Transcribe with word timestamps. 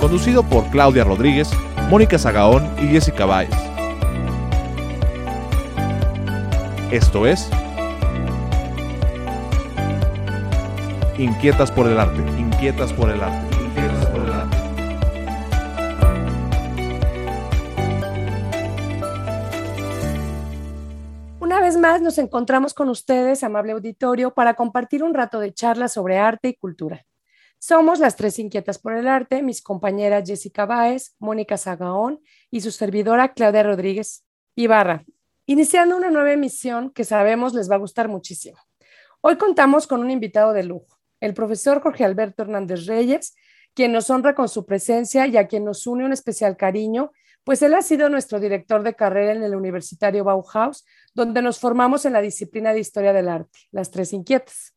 conducido 0.00 0.42
por 0.42 0.68
Claudia 0.70 1.04
Rodríguez, 1.04 1.50
Mónica 1.90 2.18
Zagaón 2.18 2.68
y 2.78 2.88
Jessica 2.88 3.26
Báez. 3.26 3.50
Esto 6.90 7.26
es 7.26 7.48
Inquietas 11.18 11.70
por 11.70 11.86
el 11.86 12.00
arte, 12.00 12.22
inquietas 12.40 12.94
por 12.94 13.10
el 13.10 13.22
arte, 13.22 13.54
inquietas 13.62 14.06
por 14.06 14.22
el 14.22 14.32
arte. 14.32 14.56
Una 21.40 21.60
vez 21.60 21.76
más 21.76 22.00
nos 22.00 22.16
encontramos 22.16 22.72
con 22.72 22.88
ustedes, 22.88 23.44
amable 23.44 23.72
auditorio, 23.72 24.32
para 24.32 24.54
compartir 24.54 25.02
un 25.02 25.12
rato 25.12 25.40
de 25.40 25.52
charla 25.52 25.88
sobre 25.88 26.16
arte 26.16 26.48
y 26.48 26.54
cultura. 26.54 27.04
Somos 27.62 27.98
las 27.98 28.16
tres 28.16 28.38
inquietas 28.38 28.78
por 28.78 28.94
el 28.94 29.06
arte, 29.06 29.42
mis 29.42 29.60
compañeras 29.60 30.26
Jessica 30.26 30.64
Báez, 30.64 31.14
Mónica 31.18 31.58
Zagaón 31.58 32.22
y 32.50 32.62
su 32.62 32.70
servidora 32.70 33.34
Claudia 33.34 33.62
Rodríguez 33.62 34.24
Ibarra, 34.56 35.04
iniciando 35.44 35.94
una 35.94 36.08
nueva 36.08 36.32
emisión 36.32 36.90
que 36.90 37.04
sabemos 37.04 37.52
les 37.52 37.70
va 37.70 37.74
a 37.74 37.80
gustar 37.80 38.08
muchísimo. 38.08 38.56
Hoy 39.20 39.36
contamos 39.36 39.86
con 39.86 40.00
un 40.00 40.10
invitado 40.10 40.54
de 40.54 40.62
lujo, 40.62 40.98
el 41.20 41.34
profesor 41.34 41.82
Jorge 41.82 42.02
Alberto 42.02 42.44
Hernández 42.44 42.86
Reyes, 42.86 43.34
quien 43.74 43.92
nos 43.92 44.08
honra 44.08 44.34
con 44.34 44.48
su 44.48 44.64
presencia 44.64 45.26
y 45.26 45.36
a 45.36 45.46
quien 45.46 45.66
nos 45.66 45.86
une 45.86 46.06
un 46.06 46.14
especial 46.14 46.56
cariño, 46.56 47.12
pues 47.44 47.60
él 47.60 47.74
ha 47.74 47.82
sido 47.82 48.08
nuestro 48.08 48.40
director 48.40 48.82
de 48.82 48.94
carrera 48.94 49.32
en 49.32 49.42
el 49.42 49.54
Universitario 49.54 50.24
Bauhaus, 50.24 50.86
donde 51.12 51.42
nos 51.42 51.58
formamos 51.58 52.06
en 52.06 52.14
la 52.14 52.22
disciplina 52.22 52.72
de 52.72 52.80
Historia 52.80 53.12
del 53.12 53.28
Arte, 53.28 53.58
las 53.70 53.90
tres 53.90 54.14
inquietas. 54.14 54.74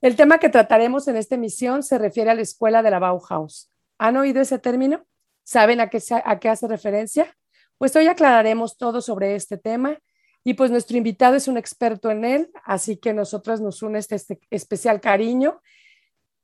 El 0.00 0.16
tema 0.16 0.38
que 0.38 0.48
trataremos 0.48 1.08
en 1.08 1.16
esta 1.16 1.34
emisión 1.34 1.82
se 1.82 1.98
refiere 1.98 2.30
a 2.30 2.34
la 2.34 2.40
escuela 2.40 2.82
de 2.82 2.90
la 2.90 2.98
Bauhaus. 2.98 3.70
¿Han 3.98 4.16
oído 4.16 4.40
ese 4.40 4.58
término? 4.58 5.04
¿Saben 5.42 5.78
a 5.80 5.90
qué, 5.90 6.02
a 6.24 6.38
qué 6.38 6.48
hace 6.48 6.66
referencia? 6.68 7.36
Pues 7.76 7.94
hoy 7.96 8.06
aclararemos 8.06 8.78
todo 8.78 9.02
sobre 9.02 9.34
este 9.34 9.58
tema 9.58 9.98
y 10.42 10.54
pues 10.54 10.70
nuestro 10.70 10.96
invitado 10.96 11.36
es 11.36 11.48
un 11.48 11.58
experto 11.58 12.10
en 12.10 12.24
él, 12.24 12.50
así 12.64 12.96
que 12.96 13.12
nosotros 13.12 13.60
nos 13.60 13.82
une 13.82 13.98
este, 13.98 14.14
este 14.14 14.40
especial 14.48 15.02
cariño. 15.02 15.60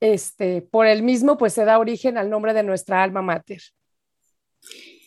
Este, 0.01 0.61
por 0.61 0.87
el 0.87 1.03
mismo, 1.03 1.39
pues 1.39 1.55
se 1.55 1.65
da 1.65 1.79
origen 1.79 2.19
al 2.19 2.29
nombre 2.29 2.53
de 2.53 2.63
nuestra 2.63 3.03
alma 3.03 3.23
mater. 3.23 3.63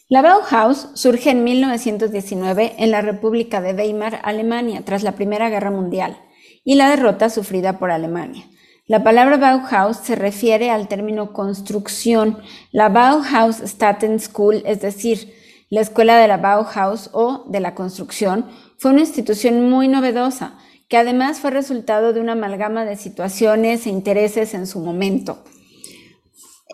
La 0.07 0.23
Bauhaus 0.23 0.89
surge 0.95 1.29
en 1.29 1.43
1919 1.43 2.73
en 2.79 2.89
la 2.89 3.01
República 3.01 3.61
de 3.61 3.73
Weimar, 3.73 4.19
Alemania, 4.23 4.81
tras 4.83 5.03
la 5.03 5.11
Primera 5.11 5.51
Guerra 5.51 5.69
Mundial 5.69 6.17
y 6.63 6.75
la 6.75 6.89
derrota 6.89 7.29
sufrida 7.29 7.79
por 7.79 7.91
Alemania. 7.91 8.45
La 8.89 9.03
palabra 9.03 9.37
Bauhaus 9.37 9.97
se 9.97 10.15
refiere 10.15 10.71
al 10.71 10.87
término 10.87 11.31
construcción. 11.31 12.39
La 12.71 12.89
Bauhaus 12.89 13.57
Staten 13.57 14.19
School, 14.19 14.63
es 14.65 14.81
decir, 14.81 15.31
la 15.69 15.81
escuela 15.81 16.17
de 16.17 16.27
la 16.27 16.37
Bauhaus 16.37 17.11
o 17.13 17.45
de 17.49 17.59
la 17.59 17.75
construcción, 17.75 18.47
fue 18.79 18.89
una 18.89 19.01
institución 19.01 19.69
muy 19.69 19.87
novedosa, 19.87 20.57
que 20.87 20.97
además 20.97 21.39
fue 21.39 21.51
resultado 21.51 22.13
de 22.13 22.19
una 22.19 22.31
amalgama 22.31 22.83
de 22.83 22.95
situaciones 22.95 23.85
e 23.85 23.91
intereses 23.91 24.55
en 24.55 24.65
su 24.65 24.79
momento. 24.79 25.43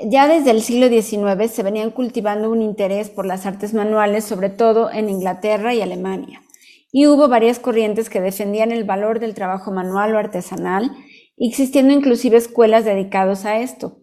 Ya 0.05 0.29
desde 0.29 0.51
el 0.51 0.61
siglo 0.61 0.87
XIX 0.87 1.51
se 1.51 1.63
venían 1.63 1.91
cultivando 1.91 2.49
un 2.49 2.61
interés 2.61 3.09
por 3.09 3.25
las 3.25 3.45
artes 3.45 3.73
manuales, 3.73 4.23
sobre 4.23 4.49
todo 4.49 4.89
en 4.89 5.09
Inglaterra 5.09 5.73
y 5.73 5.81
Alemania 5.81 6.44
y 6.91 7.07
hubo 7.07 7.27
varias 7.27 7.59
corrientes 7.59 8.09
que 8.09 8.21
defendían 8.21 8.71
el 8.71 8.83
valor 8.83 9.19
del 9.19 9.33
trabajo 9.33 9.71
manual 9.71 10.15
o 10.15 10.17
artesanal, 10.17 10.91
existiendo 11.37 11.93
inclusive 11.93 12.37
escuelas 12.37 12.85
dedicadas 12.85 13.45
a 13.45 13.59
esto. 13.59 13.99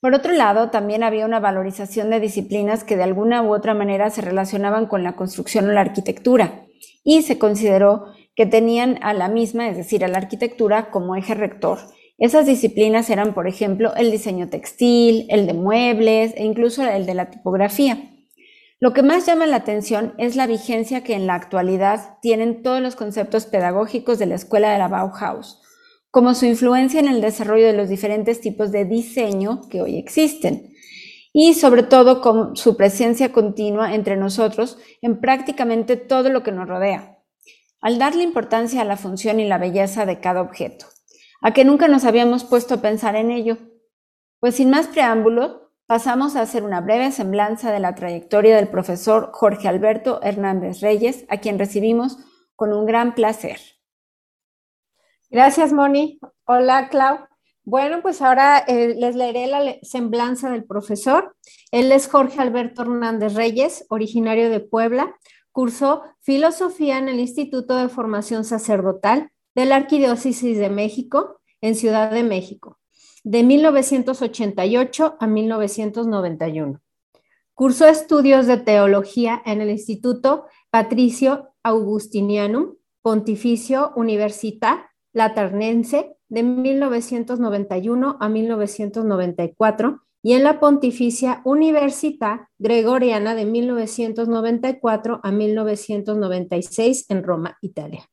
Por 0.00 0.14
otro 0.14 0.32
lado, 0.32 0.70
también 0.70 1.02
había 1.02 1.24
una 1.24 1.40
valorización 1.40 2.10
de 2.10 2.20
disciplinas 2.20 2.84
que 2.84 2.96
de 2.96 3.04
alguna 3.04 3.42
u 3.42 3.54
otra 3.54 3.72
manera 3.72 4.10
se 4.10 4.20
relacionaban 4.20 4.86
con 4.86 5.02
la 5.02 5.16
construcción 5.16 5.68
o 5.68 5.72
la 5.72 5.80
arquitectura, 5.80 6.66
y 7.02 7.22
se 7.22 7.38
consideró 7.38 8.06
que 8.34 8.46
tenían 8.46 8.98
a 9.02 9.14
la 9.14 9.28
misma, 9.28 9.68
es 9.68 9.76
decir, 9.76 10.04
a 10.04 10.08
la 10.08 10.18
arquitectura, 10.18 10.90
como 10.90 11.16
eje 11.16 11.34
rector. 11.34 11.78
Esas 12.18 12.46
disciplinas 12.46 13.10
eran, 13.10 13.34
por 13.34 13.48
ejemplo, 13.48 13.94
el 13.96 14.10
diseño 14.10 14.48
textil, 14.48 15.26
el 15.28 15.46
de 15.46 15.54
muebles 15.54 16.34
e 16.36 16.44
incluso 16.44 16.82
el 16.82 17.06
de 17.06 17.14
la 17.14 17.30
tipografía. 17.30 18.13
Lo 18.80 18.92
que 18.92 19.02
más 19.02 19.24
llama 19.24 19.46
la 19.46 19.56
atención 19.56 20.14
es 20.18 20.36
la 20.36 20.46
vigencia 20.46 21.04
que 21.04 21.14
en 21.14 21.26
la 21.26 21.34
actualidad 21.34 22.18
tienen 22.20 22.62
todos 22.62 22.80
los 22.80 22.96
conceptos 22.96 23.46
pedagógicos 23.46 24.18
de 24.18 24.26
la 24.26 24.34
escuela 24.34 24.72
de 24.72 24.78
la 24.78 24.88
Bauhaus, 24.88 25.62
como 26.10 26.34
su 26.34 26.46
influencia 26.46 27.00
en 27.00 27.08
el 27.08 27.20
desarrollo 27.20 27.66
de 27.66 27.72
los 27.72 27.88
diferentes 27.88 28.40
tipos 28.40 28.72
de 28.72 28.84
diseño 28.84 29.62
que 29.68 29.80
hoy 29.80 29.96
existen, 29.96 30.74
y 31.32 31.54
sobre 31.54 31.82
todo 31.82 32.20
con 32.20 32.56
su 32.56 32.76
presencia 32.76 33.32
continua 33.32 33.94
entre 33.94 34.16
nosotros 34.16 34.78
en 35.02 35.20
prácticamente 35.20 35.96
todo 35.96 36.28
lo 36.28 36.42
que 36.42 36.52
nos 36.52 36.68
rodea, 36.68 37.18
al 37.80 37.98
darle 37.98 38.22
importancia 38.22 38.80
a 38.80 38.84
la 38.84 38.96
función 38.96 39.40
y 39.40 39.48
la 39.48 39.58
belleza 39.58 40.06
de 40.06 40.20
cada 40.20 40.40
objeto, 40.40 40.86
a 41.40 41.52
que 41.52 41.64
nunca 41.64 41.88
nos 41.88 42.04
habíamos 42.04 42.44
puesto 42.44 42.74
a 42.74 42.80
pensar 42.82 43.16
en 43.16 43.30
ello. 43.30 43.58
Pues 44.40 44.56
sin 44.56 44.70
más 44.70 44.86
preámbulo, 44.88 45.63
pasamos 45.86 46.34
a 46.36 46.42
hacer 46.42 46.62
una 46.62 46.80
breve 46.80 47.12
semblanza 47.12 47.70
de 47.70 47.80
la 47.80 47.94
trayectoria 47.94 48.56
del 48.56 48.68
profesor 48.68 49.30
Jorge 49.32 49.68
Alberto 49.68 50.20
Hernández 50.22 50.80
Reyes, 50.80 51.24
a 51.28 51.38
quien 51.38 51.58
recibimos 51.58 52.18
con 52.56 52.72
un 52.72 52.86
gran 52.86 53.14
placer. 53.14 53.58
Gracias, 55.30 55.72
Moni. 55.72 56.20
Hola, 56.46 56.88
Clau. 56.88 57.18
Bueno, 57.64 58.02
pues 58.02 58.20
ahora 58.20 58.58
eh, 58.58 58.94
les 58.96 59.16
leeré 59.16 59.46
la 59.46 59.76
semblanza 59.82 60.50
del 60.50 60.64
profesor. 60.64 61.34
Él 61.70 61.92
es 61.92 62.08
Jorge 62.08 62.40
Alberto 62.40 62.82
Hernández 62.82 63.34
Reyes, 63.34 63.86
originario 63.88 64.50
de 64.50 64.60
Puebla. 64.60 65.14
Cursó 65.50 66.02
filosofía 66.20 66.98
en 66.98 67.08
el 67.08 67.20
Instituto 67.20 67.76
de 67.76 67.88
Formación 67.88 68.44
Sacerdotal 68.44 69.30
de 69.54 69.64
la 69.64 69.76
Arquidiócesis 69.76 70.58
de 70.58 70.68
México 70.68 71.40
en 71.60 71.74
Ciudad 71.74 72.10
de 72.10 72.22
México 72.22 72.78
de 73.24 73.42
1988 73.42 75.16
a 75.18 75.26
1991. 75.26 76.80
Cursó 77.54 77.86
estudios 77.86 78.46
de 78.46 78.58
teología 78.58 79.42
en 79.44 79.60
el 79.60 79.70
Instituto 79.70 80.46
Patricio 80.70 81.54
Augustinianum 81.62 82.74
Pontificio 83.02 83.92
Università 83.96 84.90
Laternense 85.12 86.16
de 86.28 86.42
1991 86.42 88.16
a 88.18 88.28
1994 88.28 90.00
y 90.22 90.32
en 90.32 90.42
la 90.42 90.58
Pontificia 90.58 91.42
Università 91.44 92.48
Gregoriana 92.58 93.34
de 93.34 93.44
1994 93.44 95.20
a 95.22 95.30
1996 95.30 97.06
en 97.10 97.22
Roma, 97.22 97.58
Italia. 97.60 98.04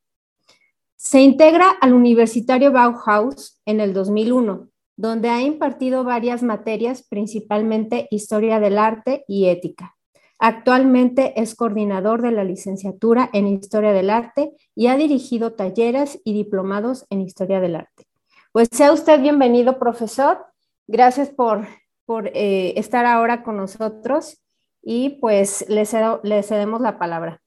Se 0.97 1.21
integra 1.21 1.69
al 1.69 1.93
Universitario 1.93 2.71
Bauhaus 2.73 3.61
en 3.65 3.79
el 3.79 3.93
2001 3.93 4.70
donde 5.01 5.29
ha 5.29 5.41
impartido 5.41 6.03
varias 6.03 6.43
materias, 6.43 7.01
principalmente 7.01 8.07
Historia 8.11 8.59
del 8.59 8.77
Arte 8.77 9.25
y 9.27 9.47
Ética. 9.47 9.95
Actualmente 10.37 11.41
es 11.41 11.55
coordinador 11.55 12.21
de 12.21 12.31
la 12.31 12.43
licenciatura 12.43 13.27
en 13.33 13.47
Historia 13.47 13.93
del 13.93 14.11
Arte 14.11 14.51
y 14.75 14.87
ha 14.87 14.97
dirigido 14.97 15.53
talleres 15.53 16.21
y 16.23 16.33
diplomados 16.33 17.07
en 17.09 17.21
Historia 17.21 17.59
del 17.59 17.77
Arte. 17.77 18.05
Pues 18.51 18.69
sea 18.71 18.91
usted 18.93 19.19
bienvenido, 19.19 19.79
profesor. 19.79 20.45
Gracias 20.85 21.29
por, 21.29 21.67
por 22.05 22.27
eh, 22.27 22.73
estar 22.77 23.07
ahora 23.07 23.41
con 23.41 23.57
nosotros 23.57 24.39
y 24.83 25.17
pues 25.19 25.65
le, 25.67 25.83
cedemos 25.83 26.79
la 26.79 26.99
palabra. 26.99 27.41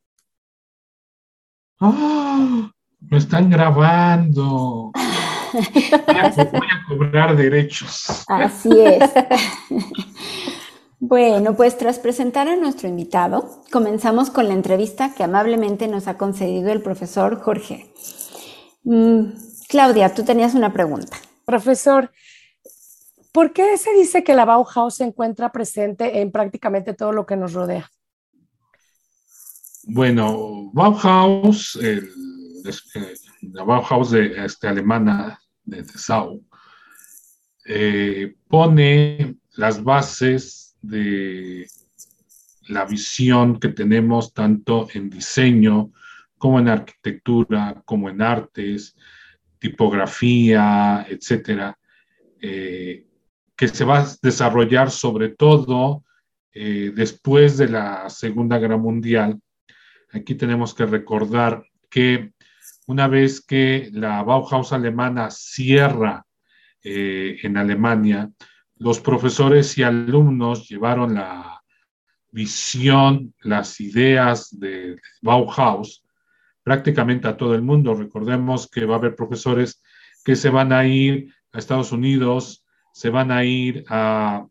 ¡Oh! 1.79 2.69
Me 2.99 3.19
están 3.19 3.49
grabando. 3.49 4.91
Voy 5.55 6.69
a, 6.71 6.85
cobrar 6.89 7.37
derechos. 7.37 8.25
Así 8.29 8.71
es. 8.81 9.11
Bueno, 11.07 11.55
pues 11.55 11.77
tras 11.77 11.99
presentar 11.99 12.49
a 12.49 12.57
nuestro 12.57 12.89
invitado, 12.89 13.63
comenzamos 13.71 14.31
con 14.31 14.49
la 14.49 14.55
entrevista 14.55 15.13
que 15.15 15.23
amablemente 15.23 15.87
nos 15.87 16.09
ha 16.09 16.17
concedido 16.17 16.73
el 16.73 16.81
profesor 16.81 17.43
Jorge. 17.43 17.93
Mm, 18.85 19.33
Claudia, 19.69 20.15
tú 20.15 20.25
tenías 20.25 20.55
una 20.55 20.73
pregunta. 20.73 21.19
Profesor, 21.45 22.11
¿por 23.33 23.53
qué 23.53 23.77
se 23.77 23.93
dice 23.93 24.25
que 24.25 24.35
la 24.35 24.47
Bauhaus 24.47 24.95
se 24.95 25.05
encuentra 25.05 25.53
presente 25.53 26.23
en 26.23 26.33
prácticamente 26.33 26.95
todo 26.95 27.13
lo 27.13 27.27
que 27.27 27.37
nos 27.37 27.53
rodea? 27.53 27.91
Bueno, 29.87 30.71
Bauhaus, 30.73 31.79
la 33.43 33.65
Bauhaus 33.65 34.11
de, 34.11 34.45
este, 34.45 34.69
alemana 34.69 35.39
de 35.65 35.83
Dessau, 35.83 36.43
eh, 37.67 38.35
pone 38.49 39.37
las 39.57 39.83
bases 39.83 40.77
de 40.83 41.67
la 42.69 42.85
visión 42.85 43.59
que 43.59 43.69
tenemos 43.69 44.33
tanto 44.33 44.89
en 44.93 45.11
diseño 45.11 45.93
como 46.37 46.59
en 46.59 46.69
arquitectura, 46.69 47.83
como 47.85 48.11
en 48.11 48.21
artes, 48.21 48.97
tipografía, 49.59 51.07
etcétera, 51.09 51.79
eh, 52.41 53.07
que 53.57 53.69
se 53.69 53.85
va 53.85 54.01
a 54.01 54.09
desarrollar 54.21 54.91
sobre 54.91 55.31
todo 55.31 56.05
eh, 56.53 56.93
después 56.95 57.57
de 57.57 57.69
la 57.69 58.11
Segunda 58.11 58.59
Guerra 58.59 58.77
Mundial. 58.77 59.41
Aquí 60.13 60.35
tenemos 60.35 60.75
que 60.75 60.85
recordar 60.85 61.65
que 61.89 62.34
una 62.87 63.09
vez 63.09 63.41
que 63.41 63.91
la 63.93 64.23
Bauhaus 64.23 64.73
alemana 64.73 65.31
cierra 65.31 66.25
eh, 66.83 67.39
en 67.43 67.57
Alemania, 67.57 68.31
los 68.77 69.01
profesores 69.01 69.79
y 69.79 69.83
alumnos 69.83 70.69
llevaron 70.69 71.15
la 71.15 71.63
visión, 72.31 73.33
las 73.41 73.81
ideas 73.81 74.59
de 74.59 74.97
Bauhaus 75.23 76.05
prácticamente 76.63 77.29
a 77.29 77.37
todo 77.37 77.55
el 77.55 77.63
mundo. 77.63 77.95
Recordemos 77.95 78.69
que 78.69 78.85
va 78.85 78.97
a 78.97 78.99
haber 78.99 79.15
profesores 79.15 79.83
que 80.25 80.35
se 80.35 80.51
van 80.51 80.73
a 80.73 80.87
ir 80.87 81.33
a 81.53 81.59
Estados 81.59 81.93
Unidos, 81.93 82.65
se 82.93 83.11
van 83.11 83.31
a 83.31 83.45
ir 83.45 83.85
a 83.89 84.47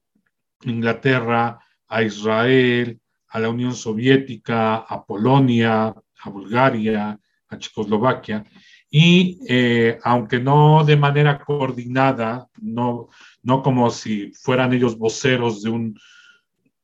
Inglaterra, 0.62 1.60
a 1.88 2.04
Israel, 2.04 3.00
a 3.28 3.40
la 3.40 3.50
Unión 3.50 3.74
Soviética, 3.74 4.76
a 4.76 5.04
Polonia, 5.06 5.94
a 6.24 6.30
Bulgaria, 6.30 7.20
a 7.54 7.60
Checoslovaquia. 7.60 8.44
Y 8.90 9.40
eh, 9.48 9.98
aunque 10.04 10.40
no 10.40 10.84
de 10.84 10.98
manera 10.98 11.40
coordinada, 11.40 12.48
no, 12.62 13.10
no 13.42 13.64
como 13.64 13.90
si 13.90 14.32
fueran 14.34 14.74
ellos 14.74 14.98
voceros 14.98 15.64
de 15.64 15.70
un 15.70 16.00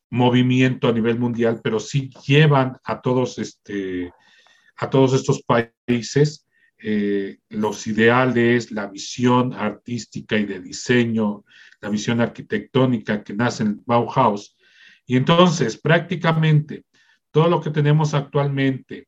movimiento 0.09 0.87
a 0.87 0.91
nivel 0.91 1.19
mundial, 1.19 1.59
pero 1.63 1.79
sí 1.79 2.09
llevan 2.25 2.77
a 2.83 3.01
todos, 3.01 3.37
este, 3.37 4.11
a 4.77 4.89
todos 4.89 5.13
estos 5.13 5.43
países 5.43 6.47
eh, 6.81 7.39
los 7.49 7.87
ideales, 7.87 8.71
la 8.71 8.87
visión 8.87 9.53
artística 9.53 10.37
y 10.37 10.45
de 10.45 10.61
diseño, 10.61 11.43
la 11.81 11.89
visión 11.89 12.21
arquitectónica 12.21 13.21
que 13.21 13.33
nace 13.33 13.63
en 13.63 13.83
Bauhaus. 13.85 14.55
Y 15.05 15.17
entonces, 15.17 15.77
prácticamente, 15.77 16.85
todo 17.31 17.49
lo 17.49 17.59
que 17.59 17.69
tenemos 17.69 18.13
actualmente, 18.13 19.05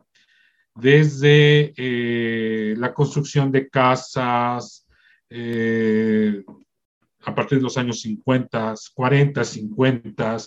desde 0.76 1.74
eh, 1.76 2.76
la 2.78 2.94
construcción 2.94 3.52
de 3.52 3.70
casas, 3.70 4.88
eh, 5.30 6.44
a 7.24 7.36
partir 7.36 7.60
de 7.60 7.64
los 7.64 7.78
años 7.78 8.02
50, 8.02 8.74
40, 8.94 9.44
50, 9.44 10.38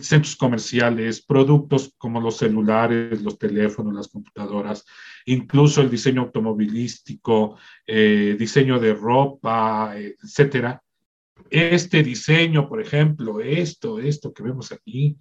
centros 0.00 0.36
comerciales, 0.36 1.22
productos 1.24 1.94
como 1.96 2.20
los 2.20 2.36
celulares, 2.36 3.22
los 3.22 3.38
teléfonos, 3.38 3.94
las 3.94 4.08
computadoras, 4.08 4.84
incluso 5.26 5.80
el 5.80 5.90
diseño 5.90 6.22
automovilístico, 6.22 7.56
eh, 7.86 8.36
diseño 8.38 8.78
de 8.78 8.94
ropa, 8.94 9.94
etcétera. 9.96 10.82
Este 11.50 12.02
diseño, 12.02 12.68
por 12.68 12.80
ejemplo, 12.80 13.40
esto, 13.40 13.98
esto 14.00 14.32
que 14.32 14.42
vemos 14.42 14.72
aquí, 14.72 15.16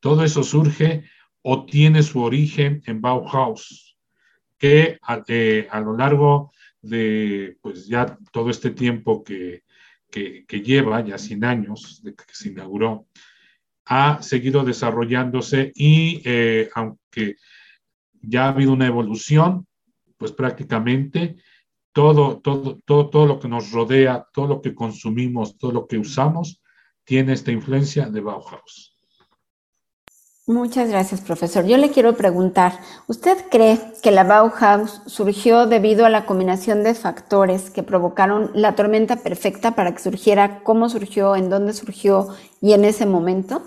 todo 0.00 0.22
eso 0.22 0.42
surge 0.42 1.04
o 1.48 1.64
tiene 1.64 2.02
su 2.02 2.20
origen 2.22 2.82
en 2.86 3.00
Bauhaus, 3.00 3.96
que 4.58 4.98
a, 5.00 5.22
eh, 5.28 5.68
a 5.70 5.78
lo 5.80 5.96
largo 5.96 6.50
de 6.82 7.56
pues 7.62 7.86
ya 7.86 8.18
todo 8.32 8.50
este 8.50 8.70
tiempo 8.70 9.22
que, 9.22 9.62
lleva, 10.48 11.04
ya 11.04 11.18
100 11.18 11.44
años 11.44 12.00
de 12.02 12.16
que 12.16 12.24
se 12.32 12.48
inauguró, 12.48 13.06
ha 13.84 14.20
seguido 14.22 14.64
desarrollándose 14.64 15.70
y 15.76 16.20
eh, 16.24 16.68
aunque 16.74 17.36
ya 18.20 18.46
ha 18.46 18.48
habido 18.48 18.72
una 18.72 18.88
evolución, 18.88 19.68
pues 20.16 20.32
prácticamente 20.32 21.36
todo, 21.92 22.40
todo, 22.40 22.80
todo, 22.84 23.08
todo 23.08 23.26
lo 23.26 23.38
que 23.38 23.46
nos 23.46 23.70
rodea, 23.70 24.26
todo 24.32 24.48
lo 24.48 24.60
que 24.60 24.74
consumimos, 24.74 25.56
todo 25.58 25.70
lo 25.70 25.86
que 25.86 25.98
usamos, 25.98 26.60
tiene 27.04 27.34
esta 27.34 27.52
influencia 27.52 28.10
de 28.10 28.20
Bauhaus. 28.20 28.95
Muchas 30.48 30.88
gracias, 30.88 31.22
profesor. 31.22 31.66
Yo 31.66 31.76
le 31.76 31.90
quiero 31.90 32.16
preguntar, 32.16 32.78
¿usted 33.08 33.36
cree 33.50 33.80
que 34.00 34.12
la 34.12 34.22
Bauhaus 34.22 35.02
surgió 35.06 35.66
debido 35.66 36.06
a 36.06 36.08
la 36.08 36.24
combinación 36.24 36.84
de 36.84 36.94
factores 36.94 37.70
que 37.70 37.82
provocaron 37.82 38.52
la 38.54 38.76
tormenta 38.76 39.16
perfecta 39.16 39.74
para 39.74 39.92
que 39.92 40.00
surgiera? 40.00 40.62
¿Cómo 40.62 40.88
surgió? 40.88 41.34
¿En 41.34 41.50
dónde 41.50 41.72
surgió? 41.72 42.28
¿Y 42.62 42.74
en 42.74 42.84
ese 42.84 43.06
momento? 43.06 43.60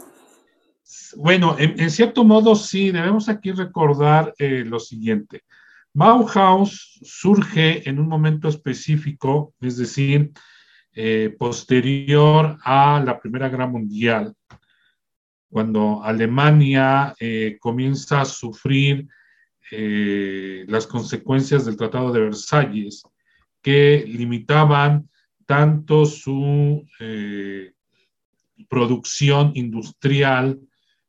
Bueno, 1.17 1.57
en, 1.59 1.91
cierto 1.91 2.23
modo 2.23 2.55
sí, 2.55 2.91
debemos 2.91 3.27
aquí 3.27 3.51
recordar 3.51 4.33
eh, 4.39 4.63
lo 4.65 4.79
siguiente. 4.79 5.43
Bauhaus 5.91 6.97
surge 7.03 7.89
en 7.89 7.99
un 7.99 8.07
momento 8.07 8.47
específico, 8.47 9.53
es 9.59 9.75
decir, 9.75 10.31
eh, 10.93 11.35
posterior 11.37 12.57
a 12.63 13.03
la 13.05 13.19
Primera 13.19 13.49
Guerra 13.49 13.67
Mundial 13.67 14.33
cuando 15.49 16.03
Alemania 16.03 17.15
eh, 17.19 17.57
comienza 17.59 18.21
a 18.21 18.25
sufrir 18.25 19.07
eh, 19.71 20.63
las 20.67 20.85
consecuencias 20.85 21.65
del 21.65 21.77
Tratado 21.77 22.11
de 22.11 22.21
Versalles, 22.21 23.03
que 23.61 24.05
limitaban 24.07 25.09
tanto 25.45 26.05
su 26.05 26.85
eh, 26.99 27.73
producción 28.69 29.51
industrial 29.55 30.59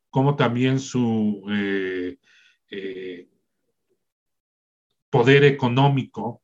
como 0.09 0.35
también 0.35 0.79
su 0.79 1.41
poder 5.09 5.43
económico. 5.45 6.41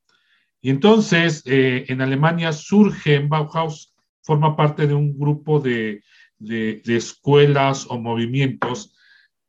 Y 0.61 0.69
entonces 0.69 1.43
en 1.45 2.01
Alemania 2.01 2.53
surge, 2.53 3.15
en 3.15 3.27
Bauhaus 3.27 3.93
forma 4.21 4.55
parte 4.55 4.87
de 4.87 4.93
un 4.93 5.17
grupo 5.17 5.59
de 5.59 6.01
de, 6.39 6.81
escuelas 6.85 7.85
o 7.89 7.99
movimientos 7.99 8.95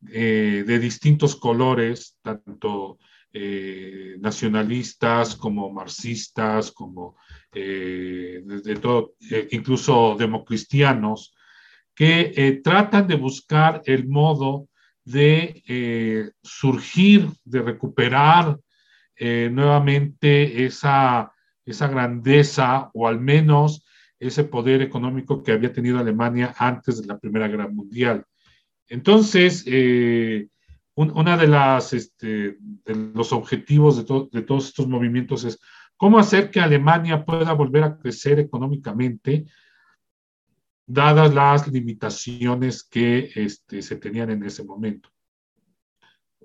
eh, 0.08 0.64
de 0.66 0.78
distintos 0.78 1.36
colores, 1.36 2.16
tanto 2.22 2.98
eh, 3.32 4.16
nacionalistas 4.20 5.36
como 5.36 5.70
marxistas, 5.72 6.70
como 6.72 7.16
eh, 7.52 8.42
todo, 8.80 9.14
incluso 9.50 10.16
democristianos, 10.18 11.34
que 11.94 12.60
tratan 12.62 13.08
de 13.08 13.16
buscar 13.16 13.82
el 13.84 14.06
modo 14.06 14.68
de 15.04 16.32
surgir, 16.42 17.28
de 17.44 17.60
recuperar 17.60 18.56
nuevamente 19.18 20.64
esa, 20.64 21.32
esa 21.66 21.88
grandeza 21.88 22.88
o 22.94 23.08
al 23.08 23.18
menos 23.18 23.84
ese 24.18 24.44
poder 24.44 24.82
económico 24.82 25.42
que 25.42 25.52
había 25.52 25.72
tenido 25.72 25.98
Alemania 25.98 26.54
antes 26.58 27.00
de 27.00 27.06
la 27.06 27.18
Primera 27.18 27.48
Guerra 27.48 27.68
Mundial. 27.68 28.24
Entonces, 28.88 29.64
eh, 29.66 30.48
una 30.94 31.36
de 31.36 31.46
las 31.46 31.92
este, 31.92 32.58
los 32.86 33.32
objetivos 33.32 33.96
de, 33.96 34.42
todos 34.42 34.66
estos 34.66 34.88
movimientos 34.88 35.44
es 35.44 35.60
cómo 35.96 36.18
hacer 36.18 36.50
que 36.50 36.60
Alemania 36.60 37.24
pueda 37.24 37.52
volver 37.52 37.84
a 37.84 37.96
crecer 37.96 38.40
económicamente, 38.40 39.46
dadas 40.86 41.32
las 41.32 41.68
limitaciones 41.68 42.82
que 42.82 43.30
este, 43.34 43.82
se 43.82 43.96
tenían 43.96 44.30
en 44.30 44.42
ese 44.42 44.64
momento 44.64 45.10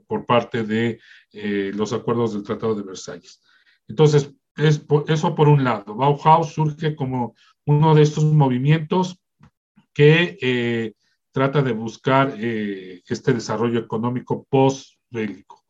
por 0.06 0.25
parte 0.25 0.63
de 0.63 1.00
eh, 1.32 1.72
los 1.74 1.94
acuerdos 1.94 2.34
del 2.34 2.44
Tratado 2.44 2.75
de 2.75 2.84
Versalles. 2.84 3.42
Entonces, 3.88 4.36
es 4.56 4.86
eso 5.08 5.34
por 5.34 5.48
un 5.48 5.63
lado. 5.63 5.96
Bauhaus 5.96 6.53
surge 6.53 6.96
como 6.96 7.36
uno 7.65 7.96
de 7.96 8.01
estos 8.01 8.25
movimientos 8.25 9.20
que 9.93 10.38
eh, 10.41 10.93
trata 11.32 11.62
de 11.62 11.72
buscar 11.72 12.36
eh, 12.38 13.01
este 13.08 13.34
desarrollo 13.34 13.79
económico 13.79 14.46
post-bélico. 14.50 15.63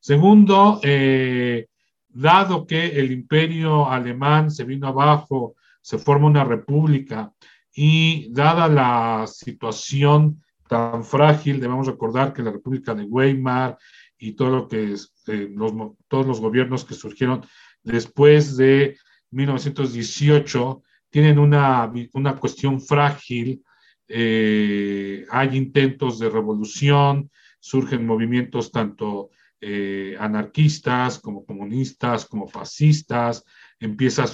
Segundo, 0.00 0.80
eh, 0.82 1.66
dado 2.08 2.66
que 2.66 2.86
el 2.86 3.12
imperio 3.12 3.88
alemán 3.88 4.50
se 4.50 4.64
vino 4.64 4.88
abajo, 4.88 5.54
se 5.80 5.98
forma 5.98 6.26
una 6.26 6.44
república 6.44 7.32
y 7.74 8.32
dada 8.32 8.68
la 8.68 9.26
situación 9.26 10.42
tan 10.68 11.04
frágil, 11.04 11.60
debemos 11.60 11.86
recordar 11.86 12.32
que 12.32 12.42
la 12.42 12.50
República 12.50 12.94
de 12.94 13.04
Weimar 13.04 13.78
y 14.18 14.32
todo 14.32 14.50
lo 14.50 14.68
que 14.68 14.92
es, 14.92 15.14
los, 15.26 15.72
todos 16.08 16.26
los 16.26 16.40
gobiernos 16.40 16.84
que 16.84 16.94
surgieron 16.94 17.46
después 17.82 18.56
de 18.56 18.98
1918 19.30 20.82
tienen 21.10 21.38
una, 21.38 21.90
una 22.12 22.36
cuestión 22.36 22.80
frágil, 22.80 23.62
eh, 24.08 25.26
hay 25.30 25.56
intentos 25.56 26.18
de 26.18 26.30
revolución, 26.30 27.30
surgen 27.60 28.06
movimientos 28.06 28.72
tanto 28.72 29.30
eh, 29.60 30.16
anarquistas 30.18 31.18
como 31.18 31.44
comunistas, 31.44 32.24
como 32.26 32.46
fascistas, 32.48 33.44
empieza 33.80 34.24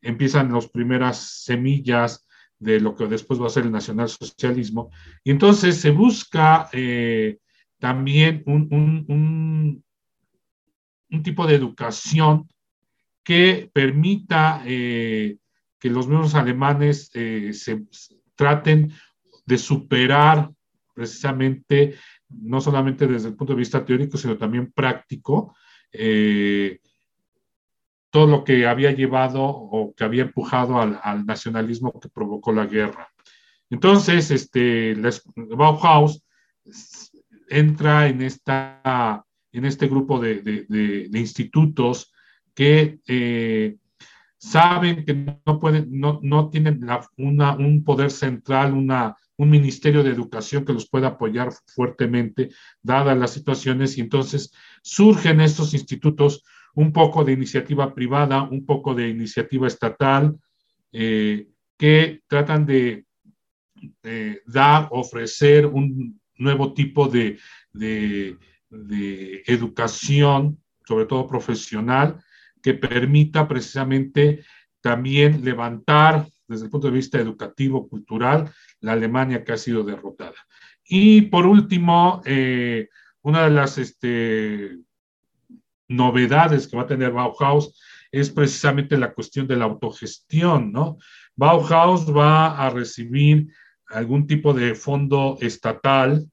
empiezan 0.00 0.52
las 0.52 0.68
primeras 0.68 1.42
semillas 1.44 2.26
de 2.58 2.80
lo 2.80 2.94
que 2.94 3.06
después 3.06 3.40
va 3.40 3.46
a 3.46 3.50
ser 3.50 3.64
el 3.64 3.72
nacionalsocialismo, 3.72 4.90
y 5.24 5.30
entonces 5.30 5.80
se 5.80 5.90
busca 5.90 6.68
eh, 6.72 7.38
también 7.78 8.42
un, 8.46 8.68
un, 9.08 9.84
un, 11.10 11.22
tipo 11.22 11.46
de 11.46 11.56
educación 11.56 12.48
que 13.24 13.70
permita 13.72 14.62
que 15.82 15.90
los 15.90 16.06
mismos 16.06 16.36
alemanes 16.36 17.10
eh, 17.12 17.50
se 17.52 17.82
traten 18.36 18.92
de 19.44 19.58
superar 19.58 20.48
precisamente, 20.94 21.96
no 22.28 22.60
solamente 22.60 23.08
desde 23.08 23.30
el 23.30 23.34
punto 23.34 23.54
de 23.54 23.58
vista 23.58 23.84
teórico, 23.84 24.16
sino 24.16 24.38
también 24.38 24.70
práctico, 24.70 25.56
eh, 25.90 26.78
todo 28.10 28.28
lo 28.28 28.44
que 28.44 28.64
había 28.64 28.92
llevado 28.92 29.42
o 29.42 29.92
que 29.92 30.04
había 30.04 30.22
empujado 30.22 30.80
al, 30.80 31.26
nacionalismo 31.26 31.98
que 31.98 32.08
provocó 32.08 32.52
la 32.52 32.66
guerra. 32.66 33.08
Entonces, 33.68 34.30
este, 34.30 34.94
Bauhaus 35.34 36.22
entra 37.48 38.06
en, 38.06 38.22
esta, 38.22 39.24
en 39.50 39.64
este 39.64 39.88
grupo 39.88 40.20
de, 40.20 40.42
de 40.42 41.18
institutos 41.18 42.12
que 42.54 43.00
eh, 43.08 43.78
saben 44.42 45.04
que 45.04 45.14
no 45.14 45.60
pueden, 45.60 46.00
no, 46.00 46.18
no 46.20 46.50
tienen 46.50 46.84
una, 47.16 47.54
un 47.54 47.84
poder 47.84 48.10
central, 48.10 48.72
una, 48.72 49.16
un 49.36 49.48
ministerio 49.48 50.02
de 50.02 50.10
educación 50.10 50.64
que 50.64 50.72
los 50.72 50.88
pueda 50.88 51.08
apoyar 51.08 51.50
fuertemente, 51.68 52.50
dadas 52.82 53.16
las 53.16 53.32
situaciones, 53.32 53.96
y 53.96 54.00
entonces 54.00 54.52
surgen 54.82 55.40
estos 55.40 55.74
institutos 55.74 56.42
un 56.74 56.92
poco 56.92 57.22
de 57.22 57.34
iniciativa 57.34 57.94
privada, 57.94 58.42
un 58.42 58.66
poco 58.66 58.96
de 58.96 59.10
iniciativa 59.10 59.68
estatal, 59.68 60.36
eh, 60.90 61.46
que 61.78 62.22
tratan 62.26 62.66
de 62.66 63.06
dar, 64.46 64.88
ofrecer 64.90 65.66
un 65.66 66.20
nuevo 66.36 66.72
tipo 66.72 67.06
de, 67.06 67.38
de, 67.72 68.36
de 68.70 69.42
educación, 69.46 70.58
sobre 70.84 71.06
todo 71.06 71.28
profesional, 71.28 72.20
que 72.62 72.74
permita 72.74 73.48
precisamente 73.48 74.44
también 74.80 75.44
levantar 75.44 76.26
desde 76.46 76.66
el 76.66 76.70
punto 76.70 76.88
de 76.88 76.94
vista 76.94 77.18
educativo, 77.18 77.88
cultural, 77.88 78.50
la 78.80 78.92
Alemania 78.92 79.44
que 79.44 79.52
ha 79.52 79.56
sido 79.56 79.82
derrotada. 79.82 80.34
Y 80.84 81.22
por 81.22 81.46
último, 81.46 82.20
eh, 82.24 82.88
una 83.22 83.44
de 83.44 83.50
las 83.50 83.78
este, 83.78 84.78
novedades 85.88 86.68
que 86.68 86.76
va 86.76 86.82
a 86.82 86.86
tener 86.86 87.12
Bauhaus 87.12 87.80
es 88.10 88.30
precisamente 88.30 88.98
la 88.98 89.14
cuestión 89.14 89.46
de 89.46 89.56
la 89.56 89.64
autogestión, 89.64 90.72
¿no? 90.72 90.98
Bauhaus 91.34 92.06
va 92.14 92.58
a 92.58 92.68
recibir 92.68 93.48
algún 93.88 94.26
tipo 94.26 94.52
de 94.52 94.74
fondo 94.74 95.38
estatal, 95.40 96.26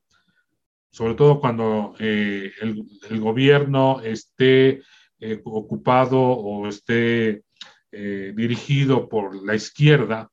sobre 0.91 1.13
todo 1.13 1.39
cuando 1.39 1.93
eh, 2.00 2.51
el, 2.62 2.83
el, 3.09 3.19
gobierno 3.19 4.01
esté 4.01 4.81
eh, 5.19 5.41
ocupado 5.43 6.19
o 6.19 6.67
esté 6.67 7.43
eh, 7.91 8.33
dirigido 8.35 9.09
por 9.09 9.35
la 9.45 9.53
izquierda. 9.53 10.31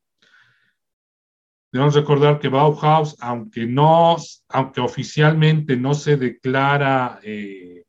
Debemos 1.71 1.93
recordar 1.93 2.39
que 2.39 2.47
Bauhaus, 2.47 3.17
aunque, 3.19 3.65
no, 3.65 4.15
aunque 4.47 4.79
oficialmente 4.79 5.75
no 5.75 5.93
se 5.93 6.15
declara 6.15 7.19
eh, 7.21 7.83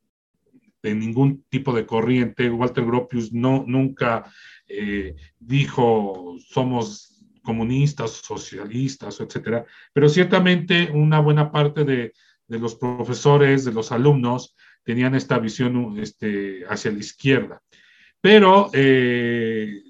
de 0.83 0.95
ningún 0.95 1.45
tipo 1.49 1.73
de 1.73 1.87
corriente, 1.87 2.51
Walter 2.51 2.85
Gropius 2.85 3.33
no, 3.33 3.65
nunca 3.67 4.25
dijo 5.39 6.37
somos 6.47 7.25
comunistas, 7.43 8.11
socialistas, 8.11 9.19
etcétera, 9.21 9.65
pero 9.95 10.09
ciertamente 10.09 10.91
una 10.93 11.21
buena 11.21 11.51
parte 11.51 11.85
de, 11.85 12.13
de 12.49 12.59
los 12.59 12.75
profesores, 12.75 13.65
de 13.65 13.73
los 13.73 13.93
alumnos, 13.93 14.55
tenían 14.89 15.15
esta 15.15 15.39
visión 15.39 15.99
este, 15.99 16.65
hacia 16.67 16.91
la 16.91 16.99
izquierda. 16.99 17.61
Pero 18.23 18.71
eh, 18.73 19.83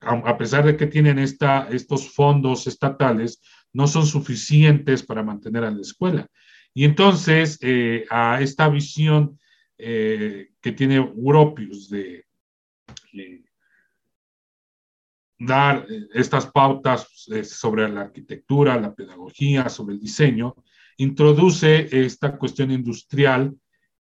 a, 0.00 0.36
pesar 0.36 0.66
de 0.66 0.76
que 0.76 0.86
tienen 0.86 1.18
esta, 1.18 1.66
estos 1.70 2.12
fondos 2.12 2.66
estatales, 2.66 3.40
no 3.72 3.86
son 3.86 4.04
suficientes 4.04 5.02
para 5.02 5.22
mantener 5.22 5.64
a 5.64 5.70
la 5.70 5.80
escuela. 5.80 6.26
Y 6.74 6.84
entonces, 6.84 7.58
eh, 7.62 8.04
a 8.10 8.42
esta 8.42 8.68
visión 8.68 9.38
eh, 9.78 10.50
que 10.60 10.72
tiene 10.72 10.96
Europius 10.96 11.88
de, 11.88 12.26
dar 15.38 15.86
estas 16.12 16.48
pautas 16.48 17.08
sobre 17.44 17.88
la 17.88 18.02
arquitectura, 18.02 18.78
la 18.78 18.94
pedagogía, 18.94 19.70
sobre 19.70 19.94
el 19.94 20.00
diseño, 20.00 20.54
introduce 20.98 21.88
esta 22.04 22.36
cuestión 22.36 22.70
industrial 22.70 23.56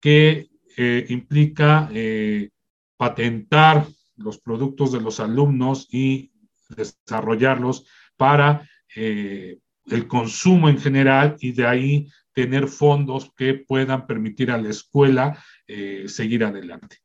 que 0.04 0.50
eh, 0.76 1.06
implica 1.08 1.90
eh, 1.94 2.50
patentar 2.98 3.88
los 4.18 4.38
productos 4.38 4.92
de 4.92 5.00
los 5.00 5.22
alumnos 5.22 5.88
y 5.90 6.34
desarrollarlos 6.68 7.88
para 8.18 8.68
eh, 8.98 9.60
el 9.86 10.08
consumo 10.10 10.68
en 10.68 10.78
general 10.78 11.38
y 11.40 11.54
de 11.54 11.66
ahí 11.66 12.10
tener 12.34 12.68
fondos 12.68 13.32
que 13.38 13.54
puedan 13.54 14.06
permitir 14.06 14.52
a 14.52 14.58
la 14.58 14.70
escuela 14.70 15.38
seguir 16.08 16.44
adelante. 16.44 16.98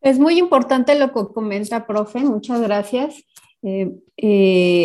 Es 0.00 0.18
muy 0.18 0.38
importante 0.38 0.98
lo 0.98 1.12
que 1.12 1.32
comenta, 1.32 1.86
profe, 1.86 2.20
muchas 2.20 2.60
gracias. 2.60 3.22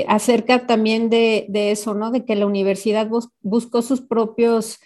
acerca 0.07 0.67
también 0.67 1.09
de, 1.09 1.45
de, 1.49 1.71
eso, 1.71 1.93
¿no? 1.93 2.11
De 2.11 2.25
que 2.25 2.35
la 2.35 2.45
universidad 2.45 3.09
buscó 3.41 3.81
sus 3.81 4.01
propios 4.01 4.79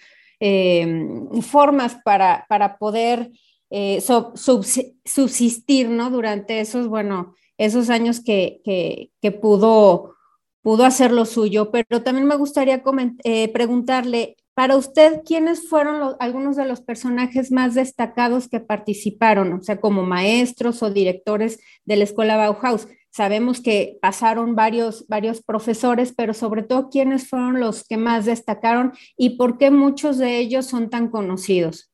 Em, 0.45 1.41
formas 1.41 1.95
para, 2.03 2.45
para 2.49 2.77
poder 2.77 3.31
eh, 3.69 4.01
subsistir, 4.35 5.87
¿no? 5.87 6.09
Durante 6.09 6.59
esos, 6.59 6.89
bueno, 6.89 7.33
esos 7.57 7.89
años 7.89 8.21
que, 8.21 8.59
que, 9.21 9.31
pudo, 9.31 10.15
pudo 10.61 10.83
hacer 10.83 11.13
lo 11.13 11.23
suyo. 11.23 11.71
Pero 11.71 12.03
también 12.03 12.27
me 12.27 12.35
gustaría 12.35 12.83
eh, 13.23 13.47
preguntarle, 13.53 14.35
para 14.53 14.75
usted, 14.75 15.21
¿quiénes 15.25 15.69
fueron 15.69 16.17
algunos 16.19 16.57
de 16.57 16.65
los 16.65 16.81
personajes 16.81 17.49
más 17.49 17.73
destacados 17.73 18.49
que 18.49 18.59
participaron, 18.59 19.53
o 19.53 19.63
sea, 19.63 19.79
como 19.79 20.03
maestros 20.03 20.83
o 20.83 20.91
directores 20.91 21.57
de 21.85 21.95
la 21.95 22.03
escuela 22.03 22.35
Bauhaus? 22.35 22.89
Sabemos 23.15 23.61
que 23.61 23.99
pasaron 24.01 24.55
varios, 24.55 25.05
varios 25.07 25.43
profesores, 25.43 26.15
pero 26.17 26.33
sobre 26.33 26.63
todo, 26.63 26.89
¿quiénes 26.89 27.29
fueron 27.29 27.59
los 27.59 27.83
que 27.83 27.95
más 27.95 28.25
destacaron 28.25 28.91
y 29.15 29.37
por 29.37 29.59
qué 29.59 29.69
muchos 29.69 30.17
de 30.17 30.39
ellos 30.39 30.65
son 30.65 30.89
tan 30.89 31.09
conocidos? 31.09 31.91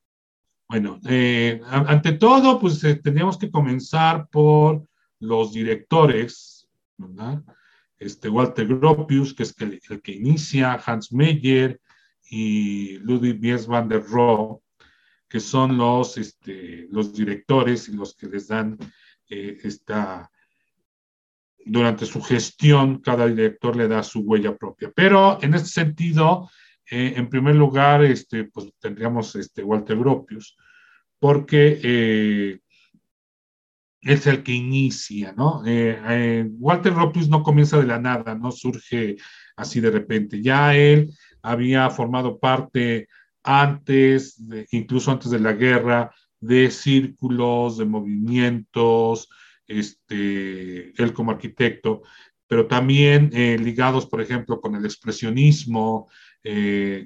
Bueno, 0.70 0.98
eh, 1.10 1.60
ante 1.66 2.14
todo, 2.14 2.58
pues 2.58 2.82
eh, 2.86 3.02
que 3.04 3.52
comenzar 3.52 4.30
por 4.30 4.88
los 5.20 5.52
directores, 5.52 6.70
¿verdad? 6.96 7.44
Este, 7.98 8.30
Walter 8.30 8.66
Gropius, 8.66 9.34
que 9.34 9.44
es 9.44 9.54
el, 9.60 10.02
que 10.02 10.14
inicia, 10.14 10.82
Hans 10.86 11.12
Meyer 11.12 11.82
y 12.30 12.98
Ludwig 13.00 13.42
Mies 13.42 13.68
van 13.68 13.90
der 13.90 14.06
Rohe, 14.06 14.62
que 15.28 15.42
son 15.42 15.78
los, 15.78 16.18
este, 16.18 16.88
los 16.92 17.14
directores 17.14 17.90
y 17.90 17.92
los 17.92 18.16
que 18.16 18.28
les 18.28 18.48
dan 18.48 18.78
eh, 19.30 19.58
esta 19.64 20.32
durante 21.66 22.06
su 22.06 22.22
gestión, 22.22 23.02
cada 23.02 23.28
director 23.28 23.76
le 23.76 23.88
da 23.88 24.04
su 24.04 24.22
huella 24.22 24.56
propia. 24.56 24.92
Pero 24.96 25.40
en 25.42 25.54
este 25.54 25.70
sentido, 25.70 26.50
eh, 26.90 27.14
en 27.16 27.30
primer 27.30 27.56
lugar, 27.56 28.04
este, 28.04 28.46
pues 28.46 28.72
tendríamos 28.80 29.36
este 29.36 29.64
Walter 29.64 29.98
Gropius, 29.98 30.58
porque 31.20 31.80
eh, 31.84 32.60
es 34.02 34.28
el 34.28 34.44
que 34.44 34.54
inicia, 34.54 35.34
¿no? 35.34 35.62
Eh, 35.66 36.48
Walter 36.58 36.94
Gropius 36.94 37.30
no 37.30 37.44
comienza 37.44 37.78
de 37.78 37.86
la 37.86 38.00
nada, 38.00 38.34
no 38.34 38.52
surge 38.52 39.18
así 39.56 39.80
de 39.82 39.92
repente. 39.92 40.42
Ya 40.42 40.76
él 40.76 41.12
había 41.42 41.90
formado 41.90 42.40
parte 42.40 43.08
antes, 43.44 44.42
incluso 44.72 45.12
antes 45.12 45.30
de 45.32 45.40
la 45.40 45.54
guerra, 45.54 46.12
de 46.40 46.72
círculos, 46.72 47.78
de 47.78 47.86
movimientos, 47.86 49.30
este, 49.70 50.92
él 51.02 51.14
como 51.14 51.32
arquitecto, 51.32 52.02
pero 52.48 52.68
también 52.68 53.30
eh, 53.34 53.58
ligados, 53.58 54.06
por 54.06 54.22
ejemplo, 54.22 54.60
con 54.60 54.76
el 54.76 54.84
expresionismo, 54.84 56.10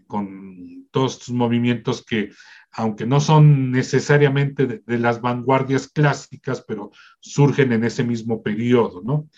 con 0.05 0.87
todos 0.91 1.13
estos 1.13 1.31
movimientos 1.31 2.05
que 2.05 2.29
aunque 2.73 3.05
no 3.05 3.19
son 3.19 3.71
necesariamente 3.71 4.65
de, 4.65 4.97
las 4.97 5.21
vanguardias 5.21 5.87
clásicas, 5.87 6.63
pero 6.67 6.91
surgen 7.19 7.71
en 7.71 7.83
ese 7.83 8.03
mismo 8.03 8.41
periodo, 8.41 9.01
¿no? 9.03 9.29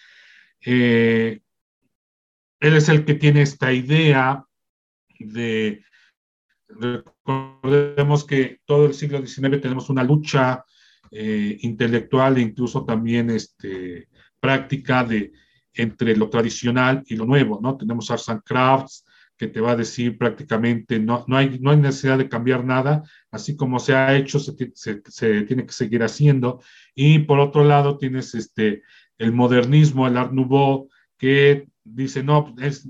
Eh, 0.65 1.41
él 2.62 2.75
es 2.75 2.88
el 2.88 3.03
que 3.03 3.15
tiene 3.15 3.41
esta 3.41 3.74
idea 3.74 4.46
de, 5.20 5.84
recordemos 6.70 8.24
que 8.24 8.62
todo 8.65 8.86
el 8.86 8.94
siglo 8.94 9.24
XIX 9.25 9.62
tenemos 9.62 9.89
una 9.89 10.03
lucha 10.03 10.63
eh, 11.17 11.57
intelectual 11.62 12.38
e 12.38 12.41
incluso 12.41 12.84
también 12.84 13.29
este, 13.29 14.10
práctica 14.38 15.05
de, 15.05 15.31
entre 15.74 16.13
lo 16.17 16.29
tradicional 16.29 17.03
y 17.07 17.15
lo 17.15 17.25
nuevo, 17.25 17.62
¿no? 17.62 17.77
Tenemos 17.77 18.12
Arts 18.12 18.27
and 18.27 18.41
Crafts, 18.43 19.05
que 19.38 19.48
te 19.48 19.62
va 19.62 19.72
a 19.72 19.75
decir 19.77 20.17
prácticamente 20.17 21.00
no, 21.00 21.24
no, 21.27 21.38
hay, 21.38 21.57
no 21.62 21.72
hay 21.72 21.77
necesidad 21.77 22.17
de 22.17 22.27
cambiar 22.27 22.65
nada, 22.65 23.03
así 23.31 23.55
como 23.55 23.79
se 23.79 23.95
ha 23.95 24.13
hecho, 24.17 24.39
se, 24.39 24.55
se, 24.74 25.41
tiene 25.43 25.65
que 25.65 25.72
seguir 25.72 26.03
haciendo. 26.03 26.62
Y 26.93 27.19
por 27.19 27.39
otro 27.39 27.63
lado 27.63 27.98
tienes 27.98 28.36
este, 28.36 28.84
el 29.17 29.31
modernismo, 29.31 30.07
el 30.07 30.17
Art 30.17 30.34
Nouveau, 30.34 30.89
que 31.17 31.69
dice, 31.86 32.24
no, 32.24 32.53
es, 32.62 32.89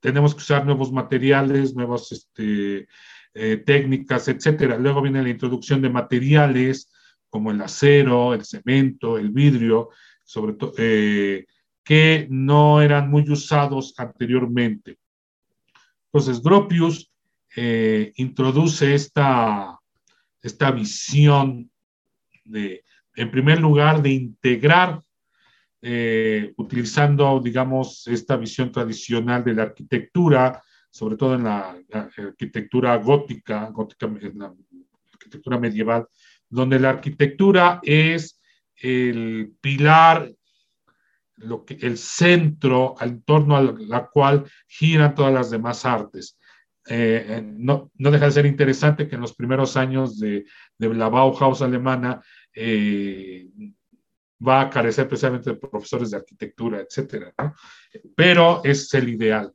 tenemos 0.00 0.34
que 0.34 0.40
usar 0.40 0.64
nuevos 0.64 0.90
materiales, 0.92 1.74
nuevas 1.74 2.10
este, 2.10 2.88
eh, 3.34 3.56
técnicas, 3.58 4.28
etcétera. 4.28 4.78
Luego 4.78 5.02
viene 5.02 5.22
la 5.22 5.28
introducción 5.28 5.82
de 5.82 5.90
materiales 5.90 6.90
como 7.36 7.50
el 7.50 7.60
acero, 7.60 8.32
el 8.32 8.46
cemento, 8.46 9.18
el 9.18 9.28
vidrio, 9.28 9.90
sobre 10.24 10.54
todo, 10.54 10.72
eh, 10.78 11.44
que 11.84 12.26
no 12.30 12.80
eran 12.80 13.10
muy 13.10 13.30
usados 13.30 13.92
anteriormente. 13.98 14.96
Entonces, 16.06 16.42
Gropius 16.42 17.12
eh, 17.54 18.10
introduce 18.16 18.94
esta, 18.94 19.78
esta 20.40 20.70
visión 20.70 21.70
de, 22.42 22.82
en 23.14 23.30
primer 23.30 23.60
lugar, 23.60 24.00
de 24.00 24.12
integrar, 24.12 25.02
eh, 25.82 26.54
utilizando, 26.56 27.38
digamos, 27.44 28.06
esta 28.06 28.38
visión 28.38 28.72
tradicional 28.72 29.44
de 29.44 29.52
la 29.52 29.64
arquitectura, 29.64 30.62
sobre 30.88 31.16
todo 31.16 31.34
en 31.34 31.44
la, 31.44 31.76
arquitectura 31.92 32.96
gótica, 32.96 33.68
gótica, 33.68 34.06
en 34.06 34.38
la 34.38 34.54
arquitectura 35.12 35.58
medieval, 35.58 36.06
donde 36.48 36.78
la 36.78 36.90
arquitectura 36.90 37.80
es 37.82 38.40
el 38.76 39.52
pilar 39.60 40.30
lo 41.36 41.64
que, 41.64 41.74
el 41.74 41.98
centro 41.98 42.94
al 42.98 43.22
torno 43.22 43.56
a 43.56 43.62
la 43.62 44.06
cual 44.06 44.44
giran 44.66 45.14
todas 45.14 45.32
las 45.32 45.50
demás 45.50 45.84
artes. 45.84 46.38
Eh, 46.88 47.26
eh, 47.28 47.42
no, 47.44 47.90
no, 47.94 48.10
deja 48.10 48.26
de 48.26 48.30
ser 48.30 48.46
interesante 48.46 49.08
que 49.08 49.16
en 49.16 49.20
los 49.20 49.34
primeros 49.34 49.76
años 49.76 50.18
de, 50.18 50.44
la 50.78 51.08
Bauhaus 51.08 51.60
alemana 51.60 52.22
eh, 52.54 53.48
va 54.46 54.62
a 54.62 54.70
carecer 54.70 55.08
precisamente 55.08 55.50
de 55.50 55.56
profesores 55.56 56.10
de 56.10 56.18
arquitectura, 56.18 56.80
etcétera, 56.80 57.34
Pero 58.14 58.62
es 58.64 58.92
el 58.94 59.08
ideal. 59.08 59.52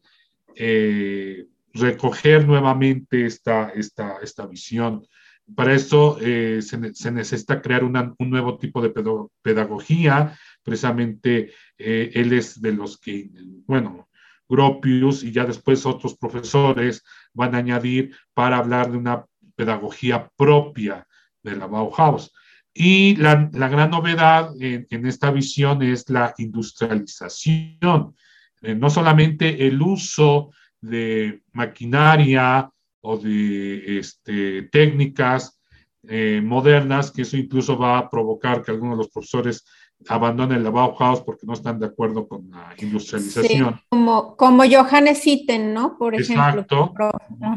recoger 1.74 2.46
nuevamente 2.46 3.26
esta, 3.26 3.70
esta, 3.70 4.18
esta 4.22 4.46
visión. 4.46 5.08
Para 5.56 5.74
eso 5.74 6.18
se, 6.20 6.62
se, 6.62 7.12
necesita 7.12 7.62
crear 7.62 7.84
un 7.84 8.16
nuevo 8.20 8.58
tipo 8.58 8.82
de 8.82 8.94
pedagogía 9.42 10.38
precisamente 10.64 11.52
eh, 11.78 12.12
él 12.14 12.34
es 12.34 12.62
de 12.62 12.74
los 12.74 12.98
que, 12.98 13.30
bueno, 13.66 14.10
Gropius 14.48 15.24
y 15.24 15.32
ya 15.32 15.46
después 15.46 15.86
otros 15.86 16.18
profesores 16.18 17.04
van 17.34 17.56
a 17.56 17.60
añadir 17.60 18.16
para 18.34 18.58
hablar 18.58 18.92
de 18.92 18.98
una 18.98 19.26
pedagogía 19.56 20.30
propia 20.36 21.08
de 21.42 21.56
la 21.56 21.68
Bauhaus. 21.68 22.32
Y 22.74 23.16
la, 23.18 23.50
gran 23.52 23.92
novedad 23.92 24.52
en, 24.60 25.06
esta 25.06 25.32
visión 25.32 25.82
es 25.82 26.10
la 26.10 26.34
industrialización, 26.38 28.16
eh, 28.62 28.76
no 28.76 28.90
solamente 28.90 29.68
el 29.68 29.82
uso 29.82 30.52
de 30.80 31.44
maquinaria 31.52 32.70
o 33.02 33.18
de 33.18 34.00
este, 34.00 34.64
técnicas 34.64 35.60
eh, 36.08 36.42
modernas, 36.44 37.12
que 37.12 37.24
eso 37.24 37.38
incluso 37.38 37.78
va 37.78 37.98
a 37.98 38.10
provocar 38.10 38.64
que 38.64 38.72
algunos 38.72 38.98
de 38.98 39.04
los 39.04 39.12
profesores 39.12 39.66
abandonen 40.08 40.64
la 40.64 40.70
Bauhaus 40.72 41.22
porque 41.22 41.46
no 41.46 41.54
están 41.54 41.80
de 41.80 41.88
acuerdo 41.88 42.28
con 42.28 42.50
la 42.50 42.74
industrialización. 42.78 43.80
como, 43.90 44.36
como 44.36 44.64
Johannes 44.64 45.26
Itten, 45.28 45.74
¿no? 45.74 45.98
Por 45.98 46.16
ejemplo. 46.16 46.62
Exacto. 46.62 46.94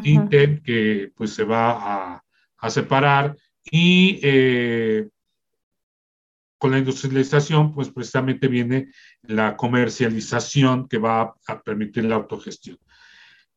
Itten 0.03 0.63
que 0.63 1.11
pues 1.17 1.33
se 1.33 1.45
va 1.45 1.71
a, 1.71 2.25
a 2.59 2.71
separar 2.71 3.37
y 3.71 4.21
eh, 4.23 5.09
con 6.59 6.71
la 6.71 6.79
industrialización 6.79 7.75
pues 7.75 7.91
precisamente 7.91 8.49
viene 8.49 8.89
la 9.23 9.57
comercialización 9.57 10.89
que 10.89 10.99
va 10.99 11.35
a 11.47 11.63
permitir 11.63 12.05
la 12.05 12.17
autogestión. 12.17 12.79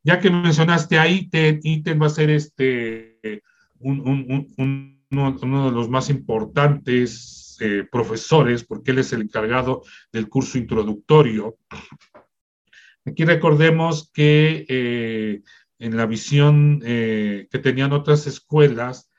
Ya 0.08 0.22
que 0.22 0.30
mencionaste 0.30 0.98
a 0.98 1.06
Itten, 1.10 1.60
Itten 1.64 2.02
va 2.02 2.06
a 2.06 2.10
ser 2.10 2.30
este, 2.30 3.20
un, 3.80 4.00
un, 4.00 4.54
un, 4.56 5.04
uno 5.12 5.66
de 5.66 5.72
los 5.74 5.90
más 5.90 6.10
importantes 6.10 7.58
eh, 7.60 7.84
profesores, 7.92 8.64
porque 8.64 8.92
él 8.92 9.00
es 9.00 9.12
el 9.12 9.24
encargado 9.24 9.84
del 10.14 10.30
curso 10.30 10.58
introductorio. 10.58 11.58
Aquí 13.04 13.26
recordemos 13.26 14.10
que 14.14 14.66
eh, 14.70 15.42
en 15.78 15.98
la 15.98 16.06
visión 16.06 16.82
eh, 16.86 17.50
que 17.52 17.60
tenían 17.60 17.92
otras 17.92 18.28
escuelas, 18.28 19.12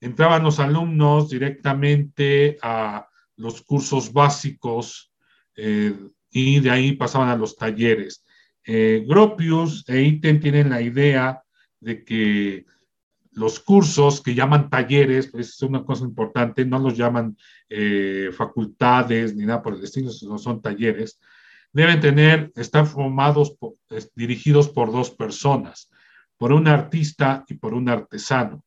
entraban 0.00 0.42
los 0.42 0.58
alumnos 0.58 1.30
directamente 1.30 2.58
a 2.62 3.06
los 3.36 3.62
cursos 3.62 4.12
básicos 4.12 5.12
y 5.54 6.58
de 6.58 6.70
ahí 6.70 6.96
pasaban 6.96 7.28
a 7.28 7.36
los 7.36 7.54
talleres. 7.54 8.24
Gropius 8.64 9.84
e 9.88 10.02
Iten 10.02 10.40
tienen 10.40 10.70
la 10.70 10.80
idea 10.80 11.42
de 11.80 12.04
que 12.04 12.64
los 13.32 13.60
cursos 13.60 14.20
que 14.20 14.34
llaman 14.34 14.68
talleres, 14.68 15.30
pues 15.30 15.48
es 15.48 15.62
una 15.62 15.84
cosa 15.84 16.04
importante, 16.04 16.64
no 16.64 16.78
los 16.78 16.96
llaman 16.96 17.36
eh, 17.68 18.30
facultades 18.32 19.34
ni 19.34 19.46
nada 19.46 19.62
por 19.62 19.74
el 19.74 19.82
estilo, 19.82 20.10
sino 20.10 20.38
son 20.38 20.60
talleres, 20.60 21.18
deben 21.72 22.00
tener, 22.00 22.52
están 22.54 22.86
formados, 22.86 23.56
dirigidos 24.14 24.68
por 24.68 24.92
dos 24.92 25.10
personas, 25.10 25.90
por 26.36 26.52
un 26.52 26.68
artista 26.68 27.44
y 27.48 27.54
por 27.54 27.72
un 27.72 27.88
artesano. 27.88 28.64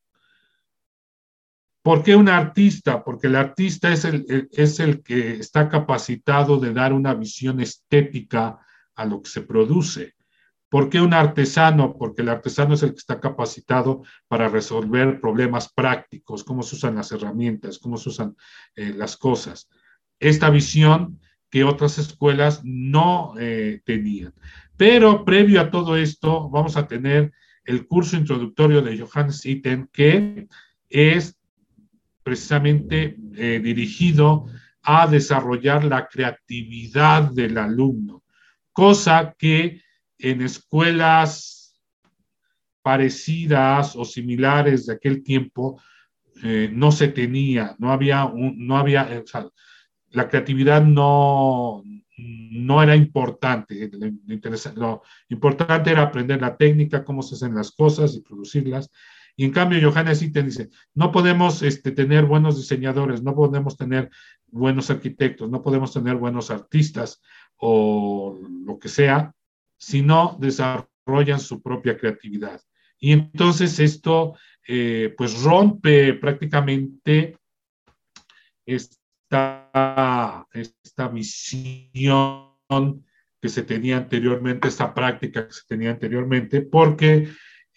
¿Por 1.82 2.02
qué 2.02 2.16
un 2.16 2.28
artista? 2.28 3.04
Porque 3.04 3.28
el 3.28 3.36
artista 3.36 3.92
es 3.92 4.04
el, 4.04 4.48
es 4.50 4.80
el 4.80 5.04
que 5.04 5.34
está 5.34 5.68
capacitado 5.68 6.58
de 6.58 6.72
dar 6.72 6.92
una 6.92 7.14
visión 7.14 7.60
estética 7.60 8.58
a 8.96 9.04
lo 9.04 9.22
que 9.22 9.30
se 9.30 9.42
produce. 9.42 10.14
¿Por 10.68 10.90
qué 10.90 11.00
un 11.00 11.14
artesano? 11.14 11.96
Porque 11.96 12.22
el 12.22 12.28
artesano 12.28 12.74
es 12.74 12.82
el 12.82 12.90
que 12.90 12.98
está 12.98 13.20
capacitado 13.20 14.02
para 14.26 14.48
resolver 14.48 15.20
problemas 15.20 15.72
prácticos, 15.72 16.42
cómo 16.42 16.62
se 16.62 16.76
usan 16.76 16.96
las 16.96 17.12
herramientas, 17.12 17.78
cómo 17.78 17.96
se 17.96 18.08
usan 18.08 18.36
eh, 18.74 18.92
las 18.96 19.16
cosas. 19.16 19.68
Esta 20.18 20.50
visión 20.50 21.20
que 21.50 21.62
otras 21.62 21.98
escuelas 21.98 22.62
no 22.64 23.34
eh, 23.38 23.80
tenían. 23.84 24.34
Pero 24.76 25.24
previo 25.24 25.60
a 25.60 25.70
todo 25.70 25.96
esto, 25.96 26.50
vamos 26.50 26.76
a 26.76 26.88
tener 26.88 27.32
el 27.64 27.86
curso 27.86 28.16
introductorio 28.16 28.82
de 28.82 28.98
Johannes 28.98 29.44
Itten, 29.46 29.88
que 29.92 30.48
es 30.88 31.38
precisamente 32.22 33.16
eh, 33.36 33.60
dirigido 33.62 34.46
a 34.82 35.06
desarrollar 35.06 35.84
la 35.84 36.08
creatividad 36.08 37.30
del 37.32 37.58
alumno, 37.58 38.22
cosa 38.76 39.34
que 39.38 39.80
en 40.18 40.42
escuelas 40.42 41.80
parecidas 42.82 43.96
o 43.96 44.04
similares 44.04 44.84
de 44.84 44.92
aquel 44.92 45.22
tiempo 45.22 45.80
eh, 46.42 46.70
no 46.70 46.92
se 46.92 47.08
tenía, 47.08 47.74
no 47.78 47.90
había, 47.90 48.30
no 48.34 48.76
había, 48.76 49.08
eh, 49.10 49.24
la 50.10 50.28
creatividad 50.28 50.84
no, 50.84 51.82
no 52.18 52.82
era 52.82 52.94
importante. 52.94 53.90
Lo, 54.76 55.02
importante 55.30 55.90
era 55.90 56.02
aprender 56.02 56.42
la 56.42 56.54
técnica, 56.58 57.02
cómo 57.02 57.22
se 57.22 57.34
hacen 57.34 57.54
las 57.54 57.72
cosas 57.72 58.14
y 58.14 58.20
producirlas. 58.20 58.90
Y 59.36 59.46
en 59.46 59.52
cambio, 59.52 59.90
Johannes 59.90 60.22
Itten 60.22 60.46
dice, 60.46 60.68
no 60.94 61.12
podemos 61.12 61.62
este, 61.62 61.92
tener 61.92 62.26
buenos 62.26 62.58
diseñadores, 62.58 63.22
no 63.22 63.34
podemos 63.34 63.76
tener 63.78 64.10
buenos 64.48 64.90
arquitectos, 64.90 65.50
no 65.50 65.62
podemos 65.62 65.92
tener 65.94 66.16
buenos 66.16 66.50
artistas 66.50 67.22
o 67.58 68.38
lo 68.64 68.78
que 68.78 68.88
sea, 68.88 69.32
si 69.76 70.02
no 70.02 70.36
desarrollan 70.40 71.40
su 71.40 71.62
propia 71.62 71.96
creatividad. 71.96 72.60
Y 72.98 73.12
entonces 73.12 73.78
esto 73.78 74.36
eh, 74.66 75.14
pues 75.16 75.42
rompe 75.42 76.14
prácticamente 76.14 77.36
esta, 78.64 80.46
esta 80.52 81.08
visión 81.08 83.04
que 83.40 83.48
se 83.48 83.62
tenía 83.62 83.98
anteriormente, 83.98 84.68
esta 84.68 84.92
práctica 84.92 85.46
que 85.46 85.52
se 85.52 85.62
tenía 85.68 85.90
anteriormente, 85.90 86.62
porque 86.62 87.28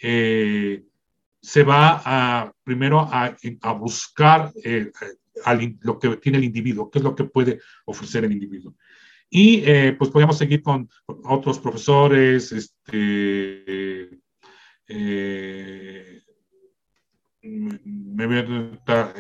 eh, 0.02 0.84
se 1.42 1.63
va 1.63 2.02
a, 2.04 2.54
primero 2.63 3.00
a, 3.00 3.36
buscar 3.74 4.52
eh, 4.63 4.92
lo 5.82 6.00
que 6.00 6.18
tiene 6.18 6.38
el 6.38 6.44
individuo, 6.44 6.89
qué 6.89 7.00
es 7.00 7.04
lo 7.04 7.15
que 7.15 7.26
puede 7.26 7.60
ofrecer 7.86 8.26
el 8.26 8.32
individuo. 8.32 8.76
Y 9.30 9.63
eh, 9.65 9.96
pues 9.98 10.10
podríamos 10.10 10.38
seguir 10.38 10.63
con 10.63 10.89
otros 11.06 11.60
profesores, 11.60 12.52
este, 12.52 14.10
me 17.44 18.26
voy 18.26 18.38
a 18.38 19.13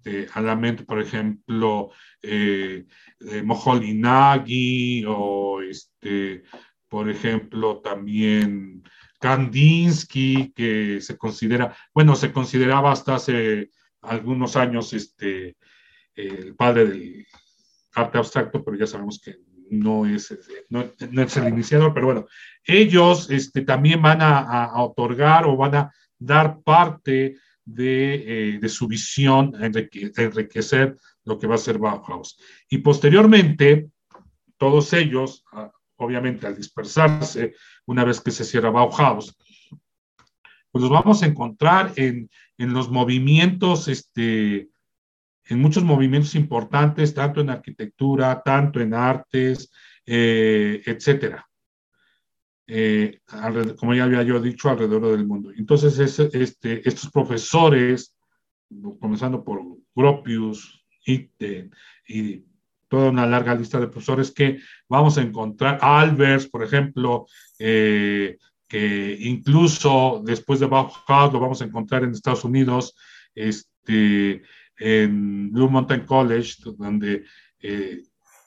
este, 0.00 0.28
a 0.32 0.40
la 0.40 0.56
mente, 0.56 0.84
por 0.84 1.00
ejemplo, 1.00 1.90
eh, 2.22 2.86
eh 3.20 3.42
Moholy-Nagy 3.42 5.04
o, 5.06 5.60
este, 5.62 6.42
por 6.88 7.10
ejemplo, 7.10 7.80
también 7.80 8.82
Kandinsky, 9.20 10.52
que 10.54 11.00
se 11.00 11.18
considera, 11.18 11.76
bueno, 11.94 12.16
se 12.16 12.32
consideraba 12.32 12.92
hasta 12.92 13.16
hace 13.16 13.70
algunos 14.02 14.56
años 14.56 14.92
este, 14.94 15.56
el 16.14 16.54
padre 16.56 16.86
del 16.86 17.26
arte 18.00 18.18
abstracto, 18.18 18.64
pero 18.64 18.76
ya 18.76 18.86
sabemos 18.86 19.20
que 19.22 19.36
no 19.70 20.04
es, 20.04 20.36
no, 20.68 20.82
es 21.22 21.36
el 21.36 21.48
iniciador, 21.48 21.94
pero 21.94 22.06
bueno, 22.06 22.26
ellos 22.64 23.30
este, 23.30 23.62
también 23.62 24.02
van 24.02 24.20
a, 24.20 24.40
a, 24.40 24.82
otorgar 24.82 25.46
o 25.46 25.56
van 25.56 25.74
a 25.76 25.94
dar 26.18 26.60
parte 26.60 27.36
de, 27.64 28.54
eh, 28.54 28.58
de 28.58 28.68
su 28.68 28.88
visión, 28.88 29.52
enriquecer 29.60 30.96
lo 31.24 31.38
que 31.38 31.46
va 31.46 31.54
a 31.54 31.58
ser 31.58 31.78
Bauhaus. 31.78 32.38
Y 32.68 32.78
posteriormente, 32.78 33.88
todos 34.56 34.92
ellos, 34.92 35.44
obviamente 35.96 36.46
al 36.46 36.56
dispersarse, 36.56 37.54
una 37.86 38.04
vez 38.04 38.20
que 38.20 38.30
se 38.32 38.44
cierra 38.44 38.70
Bauhaus, 38.70 39.36
pues 40.72 40.82
los 40.82 40.90
vamos 40.90 41.22
a 41.22 41.26
encontrar 41.26 41.92
en, 41.96 42.30
en 42.58 42.72
los 42.72 42.90
movimientos, 42.90 43.88
este, 43.88 44.68
en 45.50 45.60
muchos 45.60 45.82
movimientos 45.82 46.34
importantes, 46.36 47.12
tanto 47.12 47.40
en 47.40 47.50
arquitectura, 47.50 48.40
tanto 48.42 48.80
en 48.80 48.94
artes, 48.94 49.70
eh, 50.06 50.80
etcétera. 50.86 51.46
Eh, 52.66 53.20
como 53.76 53.94
ya 53.94 54.04
había 54.04 54.22
yo 54.22 54.40
dicho, 54.40 54.70
alrededor 54.70 55.10
del 55.10 55.26
mundo. 55.26 55.50
Entonces, 55.56 55.98
este, 55.98 56.88
estos 56.88 57.10
profesores, 57.10 58.16
comenzando 59.00 59.42
por 59.42 59.60
Gropius, 59.92 60.84
Itten 61.04 61.74
y 62.06 62.44
toda 62.86 63.10
una 63.10 63.26
larga 63.26 63.56
lista 63.56 63.80
de 63.80 63.88
profesores 63.88 64.30
que 64.30 64.60
vamos 64.88 65.18
a 65.18 65.22
encontrar, 65.22 65.78
Albers, 65.82 66.46
por 66.46 66.62
ejemplo, 66.62 67.26
eh, 67.58 68.38
que 68.68 69.16
incluso 69.20 70.22
después 70.24 70.60
de 70.60 70.66
Bauhaus 70.66 71.32
lo 71.32 71.40
vamos 71.40 71.60
a 71.60 71.64
encontrar 71.64 72.04
en 72.04 72.12
Estados 72.12 72.44
Unidos, 72.44 72.94
este, 73.34 74.42
en 74.80 75.52
Blue 75.52 75.70
Mountain 75.70 76.06
College, 76.06 76.54
donde 76.76 77.24
eh, 77.60 78.02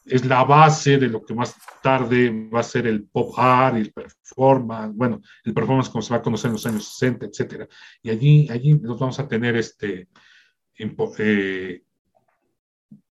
es 0.06 0.26
la 0.26 0.44
base 0.44 0.98
de 0.98 1.08
lo 1.08 1.24
que 1.24 1.34
más 1.34 1.56
tarde 1.82 2.50
va 2.54 2.60
a 2.60 2.64
ser 2.64 2.88
el 2.88 3.06
pop 3.06 3.34
art 3.38 3.78
y 3.78 3.82
el 3.82 3.94
performance, 3.94 4.94
bueno, 4.96 5.22
el 5.46 5.54
performance 5.54 5.90
como 5.90 6.02
se 6.02 6.14
va 6.14 6.20
a 6.20 6.22
conocer 6.22 6.50
en 6.50 6.54
los 6.54 6.66
años 6.66 6.88
60, 6.98 7.28
etcétera. 7.28 7.68
Y 8.02 8.10
allí, 8.10 8.48
allí 8.50 8.74
nos 8.74 9.00
vamos 9.00 9.20
a 9.20 9.28
tener 9.28 9.56
este, 9.56 10.10
eh, 10.78 11.84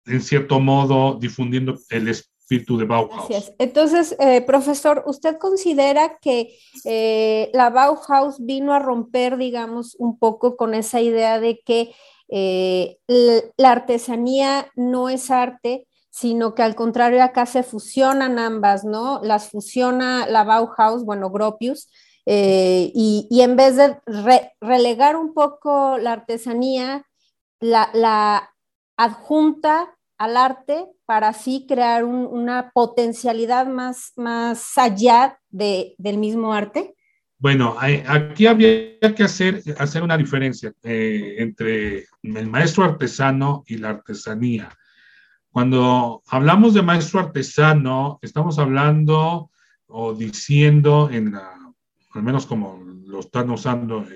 en 0.07 0.21
cierto 0.21 0.61
modo, 0.61 1.19
difundiendo 1.19 1.79
el 1.89 2.09
espíritu 2.09 2.77
de 2.77 2.85
Bauhaus. 2.85 3.29
Gracias. 3.29 3.55
Entonces, 3.59 4.17
eh, 4.19 4.43
profesor, 4.43 5.05
¿usted 5.07 5.39
considera 5.39 6.19
que 6.21 6.55
eh, 6.85 7.51
la 7.55 7.71
Bauhaus 7.71 8.45
vino 8.45 8.75
a 8.75 8.79
romper, 8.79 9.39
digamos, 9.39 9.95
un 9.99 10.19
poco 10.19 10.57
con 10.57 10.75
esa 10.75 11.01
idea 11.01 11.41
de 11.41 11.61
que 11.65 11.95
la 12.33 13.71
artesanía 13.71 14.71
no 14.75 15.09
es 15.09 15.31
arte, 15.31 15.87
sino 16.09 16.55
que 16.55 16.63
al 16.63 16.75
contrario 16.75 17.23
acá 17.23 17.47
se 17.47 17.63
fusionan 17.63 18.39
ambas, 18.39 18.85
¿no? 18.85 19.21
Las 19.23 19.49
fusiona 19.49 20.27
la 20.27 20.45
Bauhaus, 20.45 21.05
bueno, 21.05 21.31
Gropius, 21.31 21.89
eh, 22.27 22.93
y, 22.95 23.41
en 23.41 23.57
vez 23.57 23.77
de 23.77 23.97
relegar 24.61 25.17
un 25.17 25.35
poco 25.35 25.99
la 25.99 26.13
artesanía, 26.13 27.07
la, 27.61 28.49
adjunta 28.97 29.97
al 30.19 30.37
arte 30.37 30.87
para 31.07 31.29
así 31.29 31.67
crear 31.67 32.05
una 32.05 32.71
potencialidad 32.73 33.67
más, 33.67 34.13
más 34.17 34.79
allá 34.79 35.41
del 35.51 36.19
mismo 36.19 36.53
arte? 36.53 36.95
Bueno, 37.43 37.75
aquí 37.77 38.47
habría 38.47 39.15
que 39.17 39.25
hacer, 39.25 39.65
hacer 39.77 40.05
una 40.05 40.17
diferencia 40.17 40.73
eh, 40.85 41.35
entre 41.39 42.07
el 42.23 42.47
maestro 42.47 42.85
artesano 42.85 43.65
y 43.67 43.79
la 43.79 43.89
artesanía. 43.89 44.69
Cuando 45.51 46.23
hablamos 46.29 46.73
de 46.73 46.83
maestro 46.83 47.19
artesano, 47.19 48.21
estamos 48.23 48.61
hablando 48.61 49.51
o 49.89 50.15
diciendo, 50.15 51.11
en 51.11 51.33
la, 51.33 51.51
al 52.13 52.23
menos 52.23 52.47
como 52.47 52.81
lo 53.09 53.19
están 53.19 53.51
usando 53.51 54.07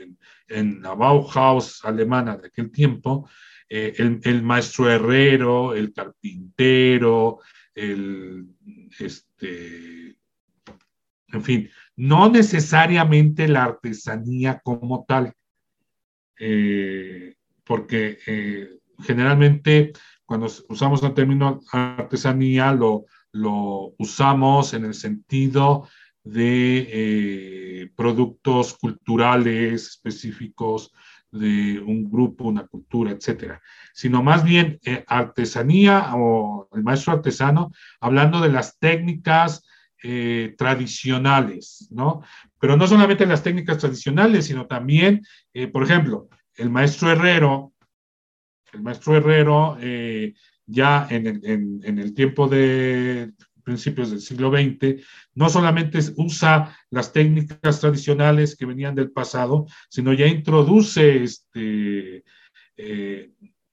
en, 0.48 0.80
la 0.80 0.94
Bauhaus 0.94 1.84
alemana 1.84 2.36
de 2.36 2.46
aquel 2.46 2.70
tiempo, 2.70 3.28
eh, 3.68 3.92
el, 4.22 4.42
maestro 4.44 4.88
herrero, 4.88 5.74
el 5.74 5.92
carpintero, 5.92 7.40
el, 7.74 8.46
este, 9.00 10.15
en 11.36 11.42
fin, 11.42 11.70
no 11.96 12.28
necesariamente 12.30 13.46
la 13.46 13.64
artesanía 13.64 14.60
como 14.64 15.04
tal, 15.06 15.34
eh, 16.38 17.34
porque 17.64 18.18
eh, 18.26 18.68
generalmente 19.00 19.92
cuando 20.24 20.48
usamos 20.68 21.02
el 21.02 21.14
término 21.14 21.60
artesanía, 21.70 22.72
lo, 22.72 23.04
lo 23.32 23.94
usamos 23.98 24.74
en 24.74 24.86
el 24.86 24.94
sentido 24.94 25.88
de 26.24 26.88
eh, 26.90 27.90
productos 27.94 28.74
culturales 28.74 29.86
específicos 29.86 30.92
de 31.30 31.78
un 31.80 32.10
grupo, 32.10 32.44
una 32.44 32.66
cultura, 32.66 33.10
etcétera, 33.10 33.60
sino 33.92 34.22
más 34.22 34.42
bien 34.42 34.80
artesanía 35.06 36.14
o 36.14 36.68
el 36.72 36.82
maestro 36.82 37.12
artesano, 37.12 37.72
hablando 38.00 38.40
de 38.40 38.48
las 38.48 38.78
técnicas 38.78 39.64
eh, 40.08 40.54
tradicionales, 40.56 41.88
¿no? 41.90 42.22
Pero 42.60 42.76
no 42.76 42.86
solamente 42.86 43.26
las 43.26 43.42
técnicas 43.42 43.78
tradicionales, 43.78 44.46
sino 44.46 44.66
también, 44.66 45.22
por 45.72 45.82
ejemplo, 45.82 46.28
el 46.56 46.70
maestro 46.70 47.10
herrero 47.10 47.74
el 48.76 48.82
maestro 48.82 49.16
Herrero 49.16 49.78
eh, 49.80 50.34
ya 50.66 51.06
en 51.10 51.26
el, 51.98 52.14
tiempo 52.14 52.48
de 52.48 53.32
principios 53.62 54.10
del 54.10 54.20
siglo 54.20 54.50
XX, 54.50 55.02
no 55.34 55.48
solamente 55.48 55.98
usa 56.16 56.76
las 56.90 57.12
técnicas 57.12 57.80
tradicionales 57.80 58.56
que 58.56 58.66
venían 58.66 58.94
del 58.94 59.10
pasado, 59.10 59.66
sino 59.88 60.12
ya 60.12 60.26
introduce 60.26 61.22
este 61.22 62.24
eh, 62.76 63.30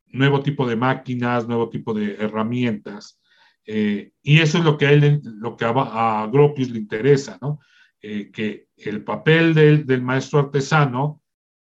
nuevo 0.08 0.42
tipo 0.42 0.68
de 0.68 0.76
máquinas, 0.76 1.48
nuevo 1.48 1.70
tipo 1.70 1.94
de 1.94 2.16
herramientas. 2.16 3.20
Eh, 3.66 4.12
y 4.22 4.40
eso 4.40 4.58
es 4.58 4.64
lo 4.64 4.78
que 4.78 4.88
a, 4.88 4.92
él, 4.92 5.22
lo 5.24 5.56
que 5.56 5.66
a, 5.66 6.30
Gropius 6.32 6.70
le 6.70 6.80
interesa, 6.80 7.38
¿no? 7.42 7.60
que 8.02 8.68
el 8.76 9.02
papel 9.06 9.54
del, 9.54 9.86
del 9.86 10.02
maestro 10.02 10.40
artesano 10.40 11.22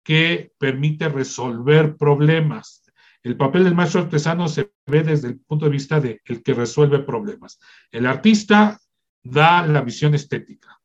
que 0.03 0.51
permite 0.59 1.07
resolver 1.07 1.95
problemas 1.95 2.83
el 3.27 3.35
papel 3.35 3.65
del 3.65 3.75
maestro 3.75 4.01
artesano 4.01 4.47
se 4.47 4.71
ve 4.85 5.03
desde 5.03 5.27
el 5.27 5.39
punto 5.41 5.65
de 5.65 5.71
vista 5.71 5.99
de 5.99 6.21
el 6.23 6.41
que 6.41 6.53
resuelve 6.53 6.99
problemas. 6.99 7.59
El 7.91 8.05
artista 8.05 8.79
da 9.21 9.67
la 9.67 9.81
visión 9.81 10.15
estética, 10.15 10.79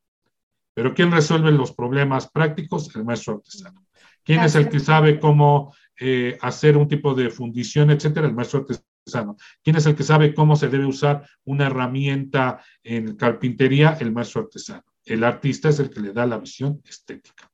pero 0.74 0.92
¿quién 0.92 1.12
resuelve 1.12 1.52
los 1.52 1.72
problemas 1.72 2.28
prácticos? 2.28 2.94
El 2.96 3.04
maestro 3.04 3.34
artesano. 3.34 3.86
¿Quién 4.24 4.40
es 4.40 4.56
el 4.56 4.68
que 4.68 4.80
sabe 4.80 5.20
cómo 5.20 5.72
eh, 6.00 6.38
hacer 6.40 6.76
un 6.76 6.88
tipo 6.88 7.14
de 7.14 7.31
fundición, 7.31 7.90
etcétera? 7.90 8.26
El 8.26 8.35
maestro 8.35 8.61
artesano. 8.61 9.37
¿Quién 9.62 9.76
es 9.76 9.87
el 9.87 9.96
que 9.96 10.05
sabe 10.05 10.35
cómo 10.35 10.57
se 10.57 10.68
debe 10.68 10.87
usar 10.87 11.26
una 11.44 11.66
herramienta 11.66 12.62
en 12.83 13.16
carpintería? 13.16 13.96
El 14.00 14.12
maestro 14.12 14.42
artesano. 14.42 14.85
El 15.05 15.24
artista 15.24 15.68
es 15.68 15.78
el 15.81 15.90
que 15.90 16.00
le 16.00 16.12
da 16.12 16.26
la 16.26 16.38
visión 16.38 16.81
estética. 16.87 17.50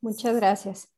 Muchas 0.00 0.36
gracias. 0.36 0.88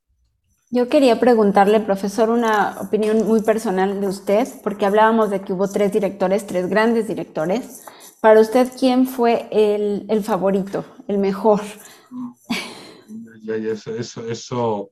Yo 0.74 0.88
quería 0.88 1.20
preguntarle, 1.20 1.80
profesor, 1.80 2.30
una 2.30 2.80
opinión 2.80 3.26
muy 3.26 3.42
personal 3.42 4.00
de 4.00 4.06
usted, 4.06 4.48
porque 4.64 4.86
hablábamos 4.86 5.28
de 5.28 5.42
que 5.42 5.52
hubo 5.52 5.68
tres 5.68 5.92
directores, 5.92 6.46
tres 6.46 6.68
grandes 6.70 7.08
directores. 7.08 7.84
Para 8.22 8.40
usted, 8.40 8.68
¿quién 8.78 9.06
fue 9.06 9.48
el, 9.50 10.24
favorito, 10.24 10.84
el 11.08 11.18
mejor? 11.18 11.60
eso, 13.46 14.26
eso, 14.26 14.90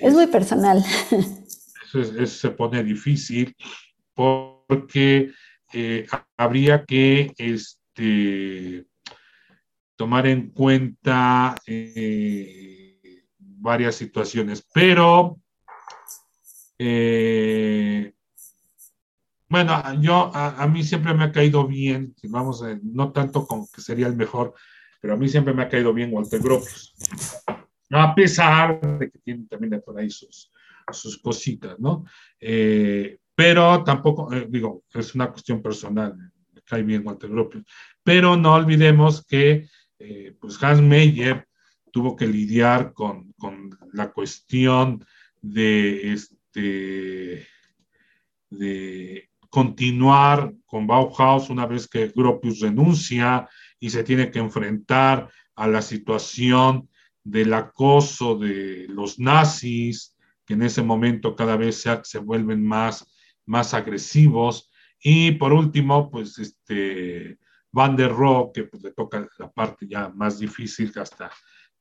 es, 0.00 0.14
muy 0.14 0.26
personal. 0.26 0.84
Eso, 1.94 2.26
se 2.26 2.50
pone 2.50 2.82
difícil 2.82 3.54
porque 4.14 5.30
eh, 5.72 6.06
habría 6.36 6.84
que 6.84 7.32
este, 7.36 8.86
tomar 9.96 10.26
en 10.26 10.50
cuenta 10.50 11.54
eh, 11.66 13.24
varias 13.38 13.94
situaciones, 13.94 14.66
pero 14.72 15.38
eh, 16.78 18.12
bueno, 19.48 20.00
yo 20.00 20.30
a, 20.34 20.66
mí 20.66 20.82
siempre 20.82 21.14
me 21.14 21.24
ha 21.24 21.32
caído 21.32 21.66
bien, 21.66 22.14
vamos, 22.24 22.64
no 22.82 23.12
tanto 23.12 23.46
como 23.46 23.68
que 23.72 23.80
sería 23.80 24.06
el 24.06 24.16
mejor, 24.16 24.54
pero 25.00 25.14
a 25.14 25.16
mí 25.16 25.28
siempre 25.28 25.54
me 25.54 25.62
ha 25.62 25.68
caído 25.68 25.94
bien 25.94 26.12
Walter 26.12 26.40
Gropius, 26.40 26.94
a 27.90 28.14
pesar 28.14 28.80
de 28.98 29.10
que 29.10 29.18
tiene 29.18 29.46
también 29.48 29.82
por 29.84 29.98
ahí 29.98 30.10
sus, 30.10 30.50
cositas, 31.22 31.78
¿no? 31.78 32.04
Eh, 32.40 33.18
pero 33.34 33.82
tampoco, 33.84 34.30
digo, 34.48 34.84
es 34.94 35.14
una 35.14 35.30
cuestión 35.30 35.60
personal, 35.60 36.16
me 36.52 36.62
cae 36.62 36.82
bien 36.82 37.02
Walter 37.04 37.28
Gropius, 37.28 37.64
pero 38.02 38.36
no 38.36 38.54
olvidemos 38.54 39.24
que 39.26 39.68
eh, 39.98 40.34
pues 40.40 40.62
Hans 40.62 40.80
Meyer 40.80 41.46
tuvo 41.90 42.14
que 42.14 42.26
lidiar 42.26 42.92
con, 42.92 43.34
la 43.92 44.12
cuestión 44.12 45.04
de, 45.40 46.12
este, 46.12 47.46
de 48.50 49.30
continuar 49.48 50.54
con 50.66 50.86
Bauhaus 50.86 51.48
una 51.48 51.66
vez 51.66 51.88
que 51.88 52.12
Gropius 52.14 52.60
renuncia 52.60 53.48
y 53.80 53.90
se 53.90 54.04
tiene 54.04 54.30
que 54.30 54.38
enfrentar 54.38 55.30
a 55.54 55.66
la 55.66 55.80
situación 55.80 56.88
del 57.26 57.52
acoso 57.54 58.36
de 58.38 58.86
los 58.88 59.18
nazis, 59.18 60.16
que 60.44 60.54
en 60.54 60.62
ese 60.62 60.82
momento 60.82 61.34
cada 61.34 61.56
vez 61.56 61.82
se, 61.82 62.00
se 62.04 62.18
vuelven 62.18 62.64
más, 62.64 63.04
más 63.46 63.74
agresivos. 63.74 64.70
Y 65.02 65.32
por 65.32 65.52
último, 65.52 66.08
pues 66.08 66.38
este, 66.38 67.38
Van 67.72 67.96
der 67.96 68.12
Rohe, 68.12 68.52
que 68.54 68.64
pues, 68.64 68.82
le 68.84 68.92
toca 68.92 69.28
la 69.38 69.50
parte 69.50 69.88
ya 69.88 70.08
más 70.08 70.38
difícil 70.38 70.92
hasta 70.96 71.32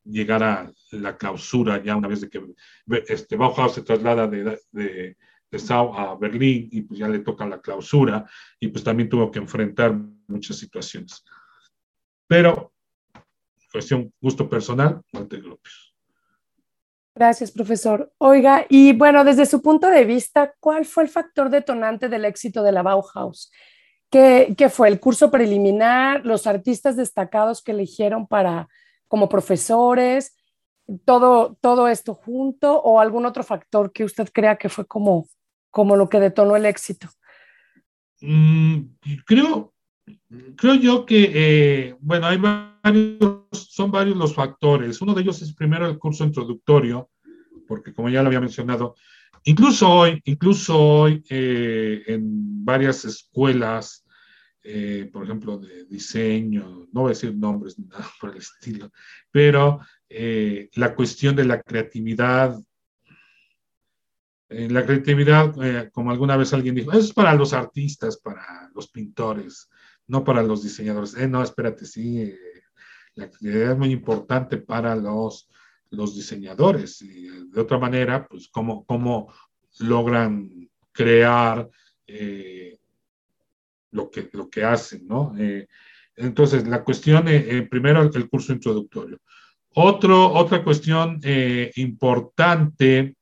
llegar 0.04 0.42
a 0.42 0.72
la 0.92 1.16
clausura, 1.16 1.82
ya 1.82 1.96
una 1.96 2.08
vez 2.08 2.22
de 2.22 2.30
que 2.30 2.42
este, 3.08 3.36
Bauhaus 3.36 3.74
se 3.74 3.84
traslada 3.84 4.28
de, 4.28 4.60
de, 4.72 5.18
de 5.52 5.60
Sau 5.60 5.94
a 5.94 6.16
Berlín 6.16 6.70
y 6.72 6.82
pues 6.82 7.00
ya 7.00 7.08
le 7.08 7.20
toca 7.20 7.46
la 7.46 7.62
clausura 7.62 8.26
y 8.60 8.70
pues 8.70 8.84
también 8.84 9.10
tuvo 9.10 9.30
que 9.30 9.40
enfrentar 9.40 9.96
muchas 10.28 10.58
situaciones. 10.58 11.24
Pero, 12.28 12.75
cuestión 13.76 14.14
gusto 14.22 14.48
personal, 14.48 15.02
Walter 15.12 15.42
Gropius. 15.42 15.94
Gracias, 17.14 17.52
profesor. 17.52 18.10
Oiga, 18.20 18.66
y 18.70 18.94
bueno, 18.94 19.26
desde 19.26 19.46
su 19.46 19.62
punto 19.62 19.90
de 19.90 20.06
vista, 20.06 20.54
¿cuál 20.62 20.86
fue 20.86 21.04
el 21.04 21.10
factor 21.10 21.50
detonante 21.50 22.08
del 22.08 22.24
éxito 22.24 22.64
de 22.64 22.72
la 22.72 22.84
Bauhaus? 22.84 23.52
¿Qué, 24.10 24.56
fue 24.72 24.88
el 24.88 25.02
curso 25.02 25.30
preliminar, 25.30 26.26
los 26.26 26.48
artistas 26.48 26.96
destacados 26.96 27.62
que 27.62 27.74
eligieron 27.74 28.28
para 28.28 28.70
como 29.10 29.28
profesores, 29.28 30.38
todo, 31.04 31.58
todo 31.60 31.90
esto 31.90 32.14
junto 32.14 32.82
o 32.82 33.02
algún 33.02 33.26
otro 33.26 33.44
factor 33.44 33.92
que 33.92 34.06
usted 34.06 34.30
crea 34.32 34.56
que 34.56 34.70
fue 34.70 34.86
como, 34.86 35.28
como 35.70 35.98
lo 35.98 36.08
que 36.08 36.22
detonó 36.22 36.56
el 36.56 36.66
éxito? 36.66 37.10
Mm, 38.22 38.96
creo, 39.26 39.75
creo 40.56 40.76
yo 40.76 41.06
que, 41.06 41.32
eh, 41.34 41.96
bueno, 42.00 42.28
hay 42.28 42.38
varios, 42.38 43.46
son 43.52 43.92
varios 43.92 44.18
los 44.18 44.34
factores. 44.34 45.02
Uno 45.02 45.14
de 45.14 45.22
ellos 45.22 45.42
es 45.42 45.54
primero 45.54 45.88
el 45.88 45.98
curso 45.98 46.24
introductorio, 46.24 47.10
porque 47.68 47.94
como 47.94 48.10
ya 48.10 48.22
lo 48.22 48.28
había 48.28 48.42
mencionado, 48.42 48.96
incluso 49.44 49.90
hoy, 49.90 50.22
incluso 50.26 50.78
hoy 50.78 51.24
eh, 51.30 52.04
en 52.08 52.64
varias 52.66 53.06
escuelas 53.06 54.04
eh, 54.68 55.08
por 55.14 55.24
ejemplo, 55.24 55.60
de 55.60 55.86
diseño, 55.86 56.88
no 56.92 57.02
voy 57.02 57.10
a 57.10 57.14
decir 57.14 57.36
nombres 57.36 57.78
ni 57.78 57.86
nada 57.86 58.10
por 58.20 58.32
el 58.32 58.38
estilo, 58.38 58.92
pero 59.30 59.80
la 60.10 60.96
cuestión 60.96 61.36
de 61.36 61.46
la 61.46 61.62
creatividad, 61.62 62.58
la 64.50 64.86
creatividad, 64.86 65.54
como 65.92 66.10
alguna 66.10 66.36
vez 66.36 66.52
alguien 66.52 66.74
dijo, 66.74 66.92
es 66.94 67.14
para 67.14 67.36
los 67.36 67.54
artistas, 67.54 68.18
para 68.18 68.72
los 68.74 68.88
pintores, 68.88 69.70
no 70.08 70.24
para 70.24 70.44
los 70.44 70.64
diseñadores. 70.64 71.16
no, 71.30 71.44
espérate, 71.44 71.86
sí, 71.86 72.34
la 73.16 73.30
creatividad 73.30 73.72
es 73.72 73.78
muy 73.78 73.92
importante 73.92 74.58
para 74.58 74.96
los, 74.96 75.50
los 75.90 76.16
diseñadores. 76.16 77.02
Y 77.02 77.28
de 77.50 77.62
otra 77.62 77.78
manera, 77.78 78.28
pues, 78.28 78.48
cómo, 78.50 78.86
cómo 78.86 79.34
logran 79.80 80.70
crear 80.92 81.70
lo 83.96 84.12
que, 84.12 84.30
lo 84.34 84.50
que 84.50 84.64
hacen, 84.64 85.08
¿no? 85.08 85.34
Eh, 85.38 85.68
entonces, 86.18 86.68
la 86.68 86.84
cuestión, 86.84 87.28
eh, 87.28 87.46
eh, 87.48 87.62
primero 87.64 88.02
el 88.02 88.30
curso 88.30 88.54
introductorio. 88.54 89.20
Otro, 89.78 90.32
otra 90.32 90.64
cuestión 90.64 91.20
importante 91.76 93.18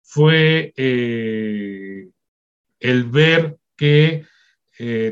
fue 0.00 0.72
el 0.74 2.12
ver 3.10 3.58
que 3.76 4.24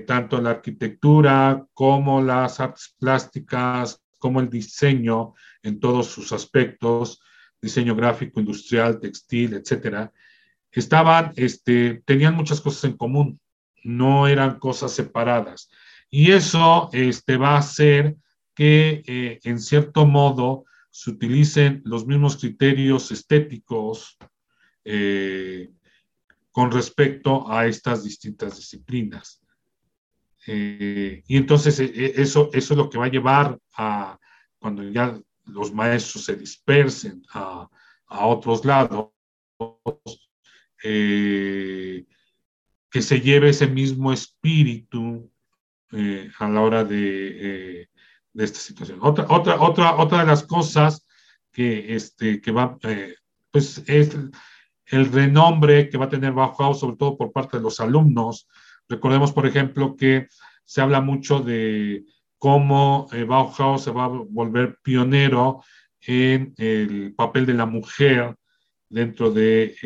tanto 0.06 0.40
la 0.40 0.50
arquitectura 0.50 1.64
como 1.74 2.20
las 2.22 2.60
artes 2.60 2.94
plásticas, 2.98 4.02
como 4.18 4.40
el 4.40 4.48
diseño 4.48 5.34
en 5.62 5.78
todos 5.78 6.06
sus 6.06 6.32
aspectos, 6.32 7.22
diseño 7.60 7.94
gráfico, 7.94 8.40
industrial, 8.40 8.98
textil, 8.98 9.54
etcétera, 9.54 10.12
estaban, 10.72 11.32
este, 11.36 12.02
tenían 12.04 12.34
muchas 12.34 12.60
cosas 12.60 12.84
en 12.84 12.96
común 12.96 13.40
no 13.82 14.28
eran 14.28 14.58
cosas 14.58 14.92
separadas. 14.92 15.70
Y 16.10 16.32
eso 16.32 16.90
este, 16.92 17.36
va 17.36 17.50
a 17.50 17.58
hacer 17.58 18.16
que, 18.54 19.02
eh, 19.06 19.40
en 19.44 19.60
cierto 19.60 20.06
modo, 20.06 20.64
se 20.90 21.10
utilicen 21.10 21.82
los 21.84 22.06
mismos 22.06 22.36
criterios 22.36 23.12
estéticos 23.12 24.18
eh, 24.84 25.70
con 26.50 26.72
respecto 26.72 27.50
a 27.50 27.66
estas 27.66 28.02
distintas 28.02 28.56
disciplinas. 28.56 29.40
Eh, 30.46 31.22
y 31.26 31.37
entonces 31.37 31.79
eso, 31.79 32.50
eso 32.53 32.74
es 32.74 32.76
lo 32.76 32.88
que 32.88 32.98
va 32.98 33.07
a 33.07 33.11
llevar 33.11 33.59
a, 33.76 34.18
cuando 34.59 34.83
ya 34.83 35.18
los 35.46 35.72
maestros 35.72 36.24
se 36.24 36.37
dispersen 36.37 37.22
a, 37.33 37.68
a 38.07 38.26
otros 38.26 38.64
lados, 38.64 39.11
eh, 40.83 42.05
que 42.90 43.03
se 43.03 43.20
lleve 43.20 43.50
ese 43.50 43.66
mismo 43.66 44.12
espíritu 44.12 45.31
eh, 45.92 46.31
a 46.38 46.48
la 46.48 46.61
hora 46.61 46.85
de, 46.85 47.83
eh, 47.83 47.88
de, 48.33 48.44
esta 48.44 48.59
situación. 48.59 48.98
Otra, 49.03 49.26
otra, 49.29 49.61
otra, 49.61 49.96
otra 49.96 50.20
de 50.20 50.26
las 50.26 50.42
cosas 50.42 51.07
que, 51.53 51.94
este, 51.94 52.40
que 52.40 52.50
va, 52.53 52.79
eh, 52.83 53.14
pues 53.50 53.83
es 53.87 54.16
el 54.87 55.12
renombre 55.12 55.88
que 55.88 55.98
va 55.98 56.07
a 56.07 56.09
tener 56.09 56.33
Bauhaus, 56.33 56.81
sobre 56.81 56.96
todo 56.96 57.16
por 57.16 57.33
parte 57.33 57.57
de 57.57 57.62
los 57.62 57.79
alumnos. 57.81 58.48
Recordemos, 58.90 59.33
por 59.33 59.46
ejemplo, 59.46 59.96
que 59.96 60.26
se 60.64 60.83
habla 60.83 61.00
mucho 61.00 61.40
de 61.40 62.05
cómo 62.37 63.09
Bauhaus 63.26 63.85
se 63.85 63.90
va 63.90 64.05
a 64.05 64.09
volver 64.09 64.79
pionero 64.83 65.62
en 66.03 66.53
el 66.59 67.14
papel 67.14 67.46
de 67.46 67.55
la 67.55 67.66
mujer 67.66 68.37
dentro 68.88 69.31
de, 69.31 69.76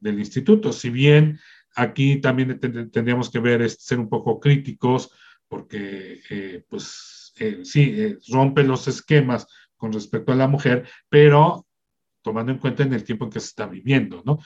del 0.00 0.18
instituto. 0.18 0.72
Si 0.72 0.90
bien 0.90 1.40
aquí 1.74 2.20
también 2.20 2.60
tendríamos 2.60 3.30
que 3.30 3.40
ver, 3.40 3.62
es 3.62 3.76
ser 3.80 3.98
un 3.98 4.08
poco 4.08 4.38
críticos, 4.38 5.10
porque 5.48 6.20
eh, 6.30 6.64
pues 6.68 7.32
eh, 7.38 7.60
sí, 7.64 7.94
eh, 7.96 8.18
rompe 8.28 8.62
los 8.62 8.86
esquemas 8.88 9.46
con 9.76 9.92
respecto 9.92 10.32
a 10.32 10.36
la 10.36 10.48
mujer, 10.48 10.88
pero 11.08 11.66
tomando 12.22 12.52
en 12.52 12.58
cuenta 12.58 12.82
en 12.82 12.92
el 12.92 13.04
tiempo 13.04 13.24
en 13.24 13.30
que 13.30 13.40
se 13.40 13.48
está 13.48 13.66
viviendo, 13.66 14.22
¿no? 14.24 14.38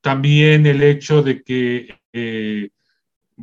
También 0.00 0.66
el 0.66 0.82
hecho 0.82 1.22
de 1.22 1.42
que 1.42 1.98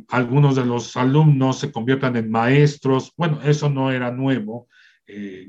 algunos 0.08 0.56
de 0.56 0.64
los 0.64 0.96
alumnos 0.96 1.58
se 1.58 1.72
conviertan 1.72 2.16
en 2.16 2.30
maestros, 2.30 3.12
bueno, 3.16 3.40
eso 3.42 3.70
no 3.70 3.90
era 3.90 4.10
nuevo, 4.10 4.68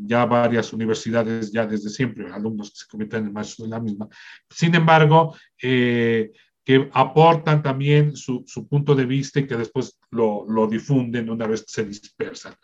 ya 0.01 0.25
varias 0.25 0.71
universidades, 0.73 1.51
ya 1.51 1.65
desde 1.65 1.89
siempre, 1.89 2.31
alumnos 2.31 2.71
que 2.71 2.77
se 2.77 2.87
convierten 2.87 3.25
en 3.25 3.33
maestros 3.33 3.67
de 3.67 3.75
la 3.75 3.81
misma. 3.81 4.07
Sin 4.49 4.75
embargo, 4.75 5.35
eh, 5.61 6.31
que 6.67 6.89
aportan 6.91 7.63
también 7.63 8.15
su, 8.15 8.43
su, 8.45 8.67
punto 8.67 8.93
de 8.93 9.05
vista 9.05 9.39
y 9.39 9.47
que 9.47 9.55
después 9.55 9.97
lo, 10.11 10.45
lo, 10.49 10.67
difunden 10.67 11.29
una 11.29 11.47
vez 11.47 11.61
que 11.61 11.71
se 11.71 11.85
dispersan. 11.85 12.55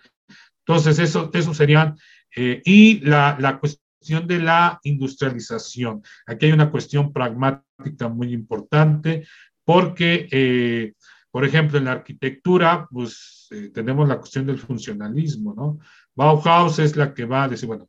Entonces, 0.60 1.00
eso, 1.00 1.32
eso 1.34 1.54
serían, 1.54 1.96
eh, 2.36 2.62
y 2.66 3.00
la, 3.00 3.38
la, 3.40 3.62
cuestión 4.04 4.28
de 4.28 4.40
la 4.40 4.82
industrialización. 4.84 6.04
Aquí 6.26 6.48
hay 6.48 6.52
una 6.52 6.70
cuestión 6.70 7.14
pragmática 7.14 8.10
muy 8.10 8.34
importante 8.34 9.26
porque, 9.64 10.28
eh, 10.30 10.94
por 11.32 11.46
ejemplo, 11.46 11.78
en 11.78 11.86
la 11.86 11.94
arquitectura, 11.94 12.86
pues 12.92 13.48
eh, 13.52 13.70
tenemos 13.74 14.06
la 14.10 14.18
cuestión 14.18 14.46
del 14.46 14.60
funcionalismo, 14.60 15.54
¿no? 15.54 15.80
Bauhaus 16.14 16.80
es 16.80 16.98
la 16.98 17.14
que 17.14 17.24
va 17.24 17.46
a 17.46 17.48
decir, 17.48 17.68
bueno, 17.68 17.88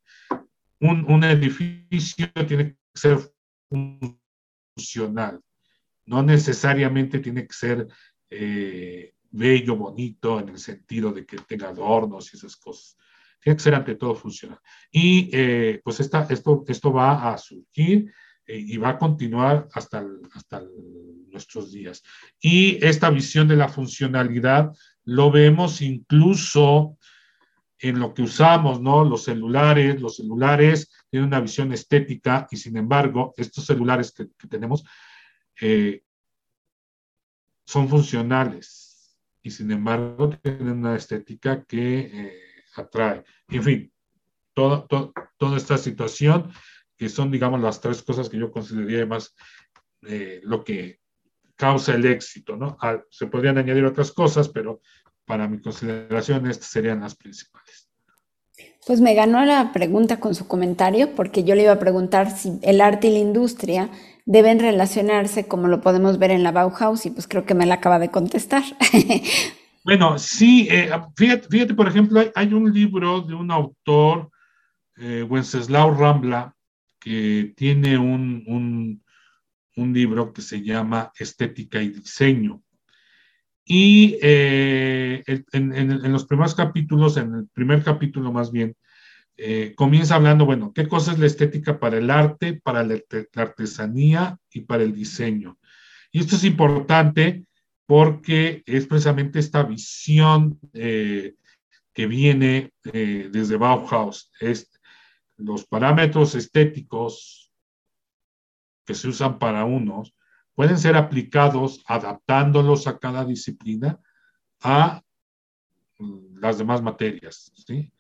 un, 0.79 1.05
un 1.11 1.25
edificio 1.25 2.29
tiene 2.47 2.75
que 2.75 2.79
ser 2.95 3.19
funcional, 4.77 5.41
no 6.07 6.23
necesariamente 6.23 7.19
tiene 7.19 7.45
que 7.45 7.55
ser 7.55 7.89
eh, 8.31 9.15
bello, 9.33 9.75
bonito, 9.75 10.39
en 10.39 10.51
el 10.51 10.59
sentido 10.59 11.11
de 11.11 11.27
que 11.27 11.39
tenga 11.39 11.71
adornos 11.71 12.33
y 12.33 12.37
esas 12.37 12.55
cosas. 12.55 12.97
Tiene 13.45 13.59
que 13.59 13.63
ser 13.63 13.75
ante 13.75 13.95
todo 13.97 14.15
funcional. 14.15 14.59
Y 14.91 15.29
eh, 15.31 15.83
pues 15.85 16.01
esta, 16.01 16.27
esto, 16.31 16.65
esto 16.67 16.91
va 16.91 17.31
a 17.31 17.37
surgir 17.37 18.11
eh, 18.47 18.59
y 18.59 18.79
va 18.79 18.89
a 18.91 18.99
continuar 18.99 19.69
hasta, 19.75 20.03
hasta 20.33 20.63
nuestros 21.31 21.71
días. 21.71 22.03
Y 22.41 22.83
esta 22.83 23.11
visión 23.11 23.47
de 23.47 23.57
la 23.57 23.69
funcionalidad 23.69 24.73
lo 25.05 25.31
vemos 25.31 25.83
incluso 25.83 26.97
en 27.79 27.99
lo 27.99 28.15
que 28.15 28.23
usamos, 28.23 28.81
¿no? 28.81 29.05
Los 29.05 29.25
celulares, 29.25 30.01
los 30.01 30.17
celulares 30.17 30.91
tienen 31.11 31.29
una 31.29 31.41
visión 31.41 31.71
estética 31.71 32.47
y 32.51 32.57
sin 32.57 32.79
embargo, 32.79 33.35
estos 33.37 33.67
celulares 33.67 34.11
que, 34.11 34.25
tenemos 34.49 34.87
eh, 35.61 36.03
son 37.67 37.91
funcionales 37.91 39.19
y 39.43 39.51
sin 39.51 39.71
embargo 39.71 40.31
tienen 40.31 40.79
una 40.79 40.97
estética 40.97 41.63
que 41.65 42.11
eh, 42.11 42.54
atrae. 42.77 43.25
En 43.49 43.63
fin, 43.63 43.93
toda 44.53 44.87
esta 45.57 45.79
situación 45.79 46.53
que 46.97 47.09
son, 47.09 47.31
digamos, 47.31 47.61
las 47.61 47.81
tres 47.81 48.03
cosas 48.03 48.29
que 48.29 48.39
yo 48.39 48.51
consideraría 48.51 49.07
más 49.07 49.35
eh, 50.07 50.41
lo 50.45 50.65
que 50.65 51.01
causa 51.57 51.95
el 51.95 52.05
éxito, 52.05 52.57
¿no? 52.57 52.77
Ah, 52.81 53.01
se 53.11 53.27
podrían 53.27 53.59
añadir 53.59 53.85
otras 53.85 54.13
cosas, 54.13 54.49
pero 54.49 54.81
para 55.25 55.49
mi 55.49 55.61
consideración 55.61 56.47
estas 56.47 56.69
serían 56.69 57.01
las 57.01 57.15
principales. 57.15 57.89
Pues 58.87 59.01
me 59.01 59.15
ganó 59.15 59.45
la 59.45 59.73
pregunta 59.73 60.21
con 60.21 60.35
su 60.35 60.47
comentario, 60.47 61.15
porque 61.15 61.43
yo 61.43 61.55
le 61.55 61.63
iba 61.63 61.73
a 61.73 61.79
preguntar 61.79 62.31
si 62.37 62.59
el 62.63 62.81
arte 62.81 63.09
y 63.09 63.13
la 63.13 63.19
industria 63.19 63.89
deben 64.27 64.61
relacionarse 64.61 65.49
como 65.49 65.69
lo 65.69 65.81
podemos 65.81 66.19
ver 66.19 66.31
en 66.31 66.43
la 66.43 66.53
Bauhaus, 66.53 67.07
y 67.07 67.11
pues 67.11 67.27
creo 67.27 67.47
que 67.47 67.55
me 67.55 67.67
la 67.67 67.77
acaba 67.77 67.99
de 67.99 68.11
contestar. 68.11 68.63
Bueno, 69.85 70.19
sí, 70.19 70.67
eh, 70.71 70.91
fíjate, 71.15 71.75
por 71.75 71.87
ejemplo, 71.87 72.23
hay, 72.35 72.55
un 72.55 72.73
libro 72.73 73.21
de 73.21 73.35
un 73.35 73.51
autor, 73.51 74.31
eh, 74.97 75.23
Wenceslao 75.23 75.95
Rambla, 75.95 76.55
que 76.99 77.53
tiene 77.55 77.99
un, 77.99 79.03
un, 79.77 79.93
libro 79.93 80.33
que 80.33 80.41
se 80.41 80.63
llama 80.63 81.13
Estética 81.19 81.83
y 81.83 81.91
Diseño. 81.91 82.63
Y 83.63 84.17
eh, 84.23 85.23
en, 85.53 86.13
los 86.13 86.25
primeros 86.25 86.55
capítulos, 86.55 87.19
en 87.19 87.35
el 87.35 87.49
primer 87.49 87.83
capítulo 87.85 88.33
más 88.33 88.51
bien, 88.51 88.75
comienza 89.75 90.15
hablando, 90.15 90.47
bueno, 90.47 90.73
¿qué 90.75 90.89
cosa 90.89 91.13
es 91.13 91.19
la 91.19 91.27
estética 91.27 91.79
para 91.79 91.99
el 91.99 92.09
arte, 92.09 92.59
para 92.63 92.85
la, 92.85 92.99
artesanía 93.35 94.39
y 94.51 94.63
para 94.63 94.83
el 94.83 94.95
diseño? 94.95 95.59
Y 96.11 96.21
esto 96.21 96.37
es 96.37 96.45
importante 96.45 97.45
porque 97.87 98.63
es 98.67 98.87
precisamente 98.87 99.39
esta 99.39 99.63
visión 99.63 100.59
eh, 100.73 101.35
que 101.93 102.07
viene 102.07 102.73
desde 102.83 103.57
Bauhaus, 103.57 104.33
es 104.41 104.71
los 105.37 105.65
parámetros 105.67 106.35
estéticos 106.35 107.53
que 108.85 108.95
se 108.95 109.09
usan 109.09 109.39
para 109.39 109.65
unos 109.65 110.15
pueden 110.55 110.79
ser 110.79 110.97
aplicados 110.97 111.83
adaptándolos 111.87 112.87
a 112.87 112.99
cada 112.99 113.25
disciplina 113.25 113.99
a 114.61 115.03
las 116.37 116.59
demás 116.59 116.83
materias. 116.83 117.53
¿sí? 117.67 117.93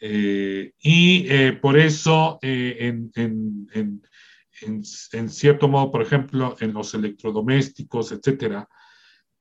Eh, 0.00 0.72
y 0.80 1.26
eh, 1.28 1.52
por 1.52 1.78
eso, 1.78 2.38
eh, 2.42 2.76
en, 2.80 3.10
en, 3.14 3.68
en, 3.74 4.82
en, 5.12 5.28
cierto 5.28 5.68
modo, 5.68 5.90
por 5.90 6.02
ejemplo, 6.02 6.56
en 6.60 6.72
los 6.72 6.94
electrodomésticos, 6.94 8.12
etcétera, 8.12 8.68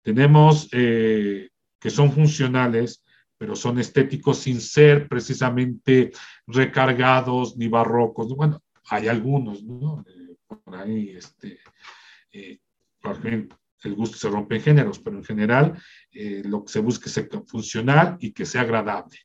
tenemos 0.08 0.70
que 0.70 1.90
son 1.90 2.14
funcionales, 2.14 3.04
pero 3.38 3.58
son 3.58 3.78
estéticos 3.78 4.38
sin 4.38 4.62
ser 4.62 5.10
precisamente 5.10 6.14
recargados 6.48 7.58
ni 7.58 7.68
barrocos. 7.68 8.34
Bueno, 8.34 8.64
hay 8.90 9.10
algunos, 9.10 9.62
¿no? 9.64 10.06
por 10.64 10.76
ahí, 10.78 11.10
este, 11.10 11.60
eh, 12.32 12.58
el 13.84 13.96
gusto 13.96 14.18
se 14.18 14.30
rompe 14.30 14.56
en 14.56 14.62
géneros, 14.62 15.00
pero 15.00 15.18
en 15.18 15.26
general 15.26 15.78
eh, 16.14 16.42
lo 16.46 16.64
que 16.64 16.72
se 16.72 16.80
busca 16.80 17.10
es 17.10 17.28
funcional 17.46 18.16
y 18.22 18.32
que 18.32 18.46
sea 18.46 18.62
agradable. 18.62 19.18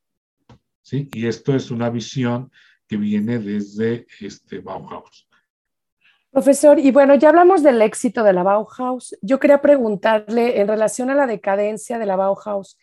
¿sí? 0.83 1.09
Y 1.13 1.27
esto 1.27 1.55
es 1.55 1.71
una 1.71 1.91
visión 1.91 2.51
que 2.89 2.97
viene 2.97 3.39
desde 3.39 4.05
este 4.19 4.59
Bauhaus. 4.59 5.29
Profesor, 6.33 6.79
y 6.79 6.91
bueno, 6.91 7.15
ya 7.15 7.29
hablamos 7.29 7.63
del 7.63 7.81
éxito 7.83 8.25
de 8.25 8.33
la 8.33 8.43
Bauhaus. 8.43 9.17
Yo 9.23 9.39
quería 9.39 9.61
preguntarle 9.61 10.61
en 10.61 10.67
relación 10.67 11.11
a 11.11 11.15
la 11.15 11.27
decadencia 11.27 11.99
de 11.99 12.07
la 12.07 12.17
Bauhaus, 12.17 12.79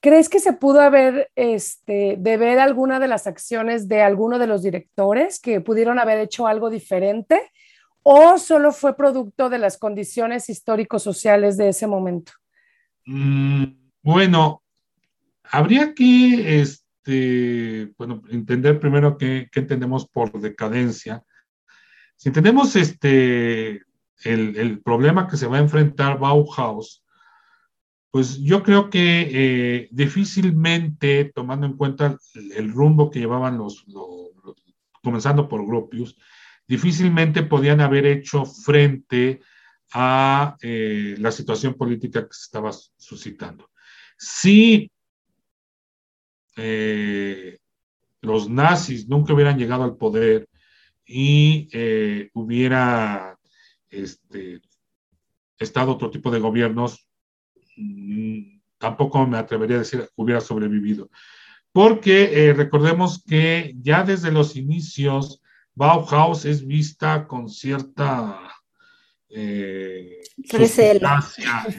¿crees 0.00 0.28
que 0.28 0.40
se 0.40 0.54
pudo 0.54 0.80
haber, 0.80 1.30
este, 1.36 2.16
de 2.18 2.36
ver 2.38 2.58
alguna 2.58 2.98
de 2.98 3.08
las 3.08 3.26
acciones 3.26 3.86
de 3.86 4.02
alguno 4.02 4.38
de 4.38 4.46
los 4.46 4.62
directores 4.62 5.38
que 5.38 5.60
pudieron 5.60 5.98
haber 5.98 6.18
hecho 6.18 6.46
algo 6.46 6.70
diferente? 6.70 7.40
o 8.02 8.38
solo 8.38 8.72
fue 8.72 8.96
producto 8.96 9.48
de 9.48 9.58
las 9.58 9.78
condiciones 9.78 10.48
históricos-sociales 10.48 11.56
de 11.56 11.68
ese 11.68 11.86
momento? 11.86 12.32
Mm, 13.06 13.64
bueno, 14.02 14.62
habría 15.44 15.94
que 15.94 16.60
este, 16.60 17.92
bueno, 17.98 18.22
entender 18.30 18.80
primero 18.80 19.16
qué, 19.18 19.48
entendemos 19.54 20.08
por 20.08 20.40
decadencia. 20.40 21.22
Si 22.20 22.28
entendemos 22.28 22.76
este, 22.76 23.82
el, 24.24 24.82
problema 24.82 25.26
que 25.26 25.38
se 25.38 25.46
va 25.46 25.56
a 25.56 25.60
enfrentar 25.60 26.18
Bauhaus, 26.18 27.02
pues 28.10 28.36
yo 28.40 28.62
creo 28.62 28.90
que 28.90 29.28
eh, 29.32 29.88
difícilmente, 29.90 31.32
tomando 31.34 31.64
en 31.64 31.78
cuenta 31.78 32.18
el, 32.34 32.72
rumbo 32.72 33.10
que 33.10 33.20
llevaban 33.20 33.56
los, 33.56 33.86
comenzando 35.02 35.48
por 35.48 35.66
Gropius, 35.66 36.14
difícilmente 36.68 37.42
podían 37.42 37.80
haber 37.80 38.04
hecho 38.04 38.44
frente 38.44 39.40
a 39.94 40.58
eh, 40.60 41.14
la 41.20 41.32
situación 41.32 41.72
política 41.72 42.26
que 42.28 42.34
se 42.34 42.42
estaba 42.42 42.70
suscitando. 42.98 43.70
Si 44.18 44.92
eh, 46.54 47.60
los 48.20 48.50
nazis 48.50 49.08
nunca 49.08 49.32
hubieran 49.32 49.58
llegado 49.58 49.84
al 49.84 49.96
poder 49.96 50.49
y 51.12 51.68
eh, 51.72 52.30
hubiera 52.34 53.38
este, 53.90 54.60
estado 55.58 55.92
otro 55.92 56.10
tipo 56.10 56.30
de 56.30 56.38
gobiernos, 56.38 57.08
mm, 57.76 58.60
tampoco 58.78 59.26
me 59.26 59.38
atrevería 59.38 59.76
a 59.76 59.80
decir 59.80 60.08
hubiera 60.16 60.40
sobrevivido. 60.40 61.10
Porque 61.72 62.52
recordemos 62.56 63.22
que 63.24 63.74
ya 63.80 64.02
desde 64.02 64.32
los 64.32 64.56
inicios 64.56 65.40
Bauhaus 65.74 66.44
es 66.44 66.66
vista 66.66 67.26
con 67.26 67.48
cierta 67.48 68.38
eh, 69.30 70.20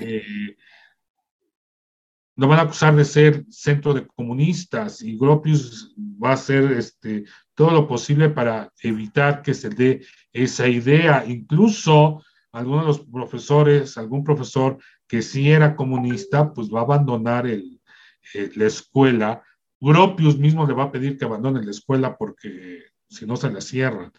eh, 0.02 0.58
lo 2.41 2.47
van 2.47 2.58
a 2.58 2.63
acusar 2.63 2.95
de 2.95 3.06
ser 3.06 3.45
centro 3.49 3.93
de 3.93 4.08
comunistas 4.08 5.04
y 5.04 5.15
Gropius 5.15 5.93
va 5.95 6.32
a 6.32 6.34
hacer 6.34 6.71
este, 6.71 7.25
todo 7.54 7.69
lo 7.69 7.88
posible 7.88 8.30
para 8.30 8.73
evitar 8.82 9.43
que 9.43 9.54
se 9.54 9.69
dé 9.69 10.01
esa 10.34 10.67
idea. 10.67 11.23
Incluso 11.27 12.23
algunos 12.52 12.81
de 12.81 12.87
los 12.87 13.00
profesores, 13.02 13.96
algún 13.96 14.23
profesor 14.23 14.79
que 15.08 15.21
sí 15.21 15.52
era 15.52 15.75
comunista, 15.75 16.52
pues 16.52 16.67
va 16.73 16.79
a 16.79 16.83
abandonar 16.83 17.46
el, 17.46 17.79
eh, 18.33 18.50
la 18.56 18.65
escuela. 18.65 19.44
Gropius 19.79 20.39
mismo 20.39 20.65
le 20.65 20.73
va 20.73 20.85
a 20.85 20.92
pedir 20.92 21.19
que 21.19 21.25
abandone 21.25 21.63
la 21.63 21.69
escuela 21.69 22.17
porque 22.17 22.85
si 23.08 23.27
no 23.27 23.35
se 23.35 23.52
la 23.52 23.62
cierran. 23.62 24.12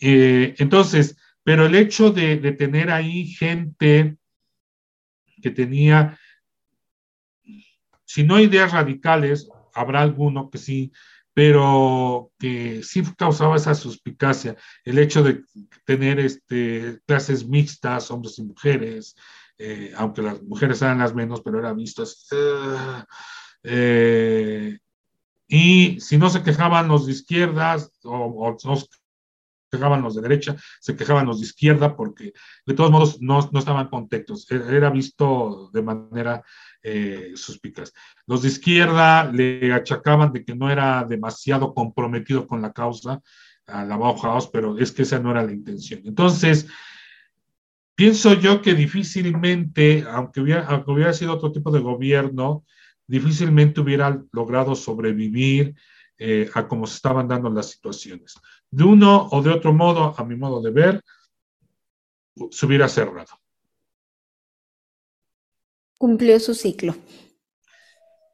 Eh, 0.00 0.54
entonces, 0.56 1.18
pero 1.42 1.66
el 1.66 1.74
hecho 1.74 2.10
de, 2.10 2.38
tener 2.52 2.90
ahí 2.90 3.26
gente 3.26 4.16
que 5.42 5.50
tenía, 5.50 6.18
si 8.12 8.24
no 8.24 8.38
ideas 8.38 8.72
radicales, 8.72 9.48
habrá 9.72 10.02
alguno 10.02 10.50
que 10.50 10.58
sí, 10.58 10.92
pero 11.32 12.30
que 12.38 12.82
sí 12.82 13.02
causaba 13.16 13.56
esa 13.56 13.74
suspicacia, 13.74 14.54
el 14.84 14.98
hecho 14.98 15.22
de 15.22 15.42
tener 15.86 16.20
este, 16.20 17.00
clases 17.06 17.48
mixtas, 17.48 18.10
hombres 18.10 18.38
y 18.38 18.42
mujeres, 18.42 19.16
eh, 19.56 19.94
aunque 19.96 20.20
las 20.20 20.42
mujeres 20.42 20.82
eran 20.82 20.98
las 20.98 21.14
menos, 21.14 21.40
pero 21.40 21.58
eran 21.58 21.74
vistas. 21.74 22.28
Uh, 22.30 23.02
eh, 23.62 24.78
y 25.48 25.98
si 25.98 26.18
no 26.18 26.28
se 26.28 26.42
quejaban 26.42 26.88
los 26.88 27.06
de 27.06 27.12
izquierdas 27.12 27.98
o, 28.04 28.14
o 28.14 28.58
no 28.62 28.76
se 28.76 28.86
quejaban 29.72 30.02
los 30.02 30.14
de 30.14 30.22
derecha, 30.22 30.56
se 30.80 30.94
quejaban 30.94 31.26
los 31.26 31.40
de 31.40 31.46
izquierda 31.46 31.96
porque 31.96 32.32
de 32.66 32.74
todos 32.74 32.90
modos 32.90 33.20
no, 33.20 33.48
no 33.52 33.58
estaban 33.58 33.88
contentos. 33.88 34.46
E, 34.50 34.56
era 34.56 34.90
visto 34.90 35.70
de 35.72 35.82
manera 35.82 36.44
eh, 36.82 37.32
suspicaz. 37.34 37.92
Los 38.26 38.42
de 38.42 38.48
izquierda 38.48 39.24
le 39.32 39.72
achacaban 39.72 40.32
de 40.32 40.44
que 40.44 40.54
no 40.54 40.70
era 40.70 41.04
demasiado 41.04 41.72
comprometido 41.72 42.46
con 42.46 42.60
la 42.60 42.72
causa 42.72 43.20
a 43.66 43.84
la 43.84 43.96
Bauhaus, 43.96 44.48
pero 44.48 44.78
es 44.78 44.92
que 44.92 45.02
esa 45.02 45.18
no 45.18 45.30
era 45.30 45.42
la 45.42 45.52
intención. 45.52 46.02
Entonces, 46.04 46.66
pienso 47.94 48.34
yo 48.34 48.60
que 48.60 48.74
difícilmente, 48.74 50.04
aunque 50.06 50.40
hubiera, 50.40 50.66
aunque 50.66 50.90
hubiera 50.90 51.12
sido 51.14 51.32
otro 51.32 51.50
tipo 51.50 51.70
de 51.70 51.80
gobierno, 51.80 52.64
difícilmente 53.06 53.80
hubiera 53.80 54.22
logrado 54.32 54.74
sobrevivir 54.74 55.74
eh, 56.24 56.50
a 56.54 56.68
cómo 56.68 56.86
se 56.86 56.96
estaban 56.96 57.26
dando 57.26 57.50
las 57.50 57.70
situaciones. 57.70 58.34
De 58.70 58.84
uno 58.84 59.28
o 59.30 59.42
de 59.42 59.50
otro 59.50 59.72
modo, 59.72 60.14
a 60.16 60.24
mi 60.24 60.36
modo 60.36 60.60
de 60.60 60.70
ver, 60.70 61.02
se 62.50 62.66
hubiera 62.66 62.88
cerrado 62.88 63.42
cumplió 66.02 66.40
su 66.40 66.52
ciclo? 66.52 66.96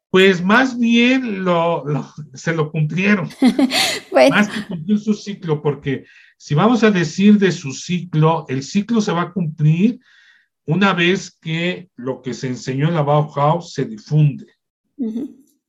Pues 0.09 0.43
más 0.43 0.79
bien 0.79 1.45
lo, 1.45 1.85
se 2.33 2.55
lo 2.55 2.71
cumplieron. 2.71 3.29
Más 4.31 4.49
que 4.49 4.67
cumplir 4.67 4.99
su 4.99 5.13
ciclo, 5.13 5.61
porque 5.61 6.07
si 6.39 6.55
vamos 6.55 6.83
a 6.83 6.91
decir 6.91 7.39
de 7.39 7.53
su 7.53 7.73
ciclo, 7.73 8.47
el 8.49 8.63
ciclo 8.63 9.03
se 9.03 9.13
va 9.13 9.21
a 9.21 9.33
cumplir 9.35 10.01
una 10.65 10.95
vez 10.95 11.31
que 11.31 11.91
lo 11.95 12.23
que 12.23 12.33
se 12.33 12.47
enseñó 12.47 12.89
en 12.89 12.95
la 12.95 13.03
Bauhaus 13.03 13.75
se 13.75 13.85
difunde. 13.85 14.47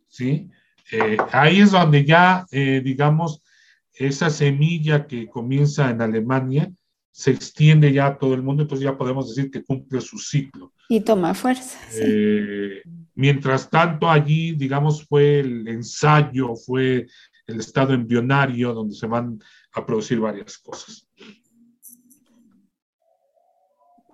¿Sí? 0.07 0.49
Eh, 0.92 1.18
ahí 1.32 1.62
es 1.62 1.72
donde 1.72 2.06
ya, 2.06 2.46
eh, 2.52 2.82
digamos, 2.84 3.44
esa 3.94 4.30
semilla 4.30 5.08
que 5.08 5.28
comienza 5.28 5.90
en 5.90 6.02
Alemania 6.02 6.72
se 7.12 7.32
extiende 7.32 7.92
ya 7.92 8.08
a 8.08 8.18
todo 8.18 8.34
el 8.34 8.42
mundo, 8.42 8.64
entonces 8.64 8.86
ya 8.86 8.98
podemos 8.98 9.28
decir 9.28 9.52
que 9.52 9.64
cumple 9.64 10.00
su 10.00 10.18
ciclo. 10.18 10.72
Y 10.88 11.02
toma 11.02 11.34
fuerza. 11.34 11.78
Eh, 11.94 12.82
mientras 13.14 13.70
tanto, 13.70 14.10
allí, 14.10 14.54
digamos, 14.54 15.06
fue 15.06 15.42
el 15.42 15.68
ensayo, 15.68 16.56
fue 16.56 17.08
el 17.46 17.60
estado 17.60 17.94
embrionario 17.94 18.74
donde 18.74 18.96
se 18.96 19.06
van 19.06 19.38
a 19.74 19.86
producir 19.86 20.20
varias 20.20 20.58
cosas. 20.60 21.09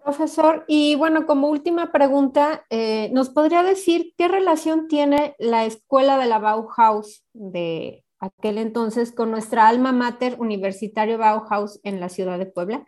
Profesor, 0.06 0.66
y 0.68 0.94
bueno, 0.94 1.26
como 1.26 1.50
última 1.50 1.92
pregunta, 1.92 2.64
eh, 2.70 3.10
¿nos 3.12 3.32
podría 3.32 3.64
decir 3.64 4.14
qué 4.16 4.28
relación 4.28 4.88
tiene 4.88 5.34
la 5.40 5.66
escuela 5.66 6.20
de 6.20 6.28
la 6.28 6.38
Bauhaus 6.38 7.26
de 7.34 8.06
aquel 8.20 8.60
entonces 8.60 9.12
con 9.12 9.32
nuestra 9.32 9.68
alma 9.68 9.94
mater 9.94 10.36
universitario 10.38 11.18
Bauhaus 11.18 11.80
en 11.82 12.00
la 12.00 12.10
ciudad 12.10 12.38
de 12.38 12.46
Puebla? 12.46 12.86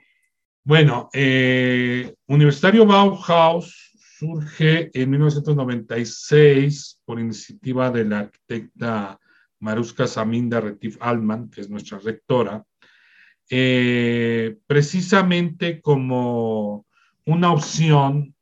Bueno, 0.63 1.09
eh, 1.11 2.13
Universitario 2.27 2.85
Bauhaus 2.85 3.97
surge 4.19 4.91
en 4.93 5.09
1996 5.09 7.01
por 7.03 7.19
iniciativa 7.19 7.89
de 7.89 8.05
la 8.05 8.19
arquitecta 8.19 9.19
Maruska 9.59 10.05
Saminda 10.05 10.61
Retif 10.61 10.97
Alman, 10.99 11.49
que 11.49 11.61
es 11.61 11.69
nuestra 11.71 11.97
rectora, 11.97 12.63
eh, 13.49 14.55
precisamente 14.67 15.81
como 15.81 16.85
una 17.27 17.51
opción 17.51 18.33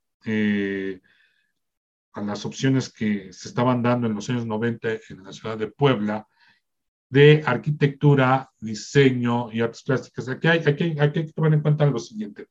a 2.13 2.21
las 2.21 2.45
opciones 2.45 2.91
que 2.91 3.31
se 3.33 3.49
estaban 3.49 3.83
dando 3.83 4.07
en 4.07 4.15
los 4.15 4.29
años 4.29 4.45
90 4.45 4.89
en 5.09 5.23
la 5.23 5.33
ciudad 5.33 5.57
de 5.57 5.67
Puebla, 5.67 6.27
de 7.09 7.43
arquitectura, 7.45 8.49
diseño 8.59 9.51
y 9.51 9.61
artes 9.61 9.83
plásticas. 9.83 10.29
Aquí 10.29 10.47
hay, 10.47 10.59
aquí, 10.59 10.95
hay 10.97 11.11
que 11.11 11.23
tomar 11.33 11.53
en 11.53 11.61
cuenta 11.61 11.85
lo 11.85 11.99
siguiente. 11.99 12.47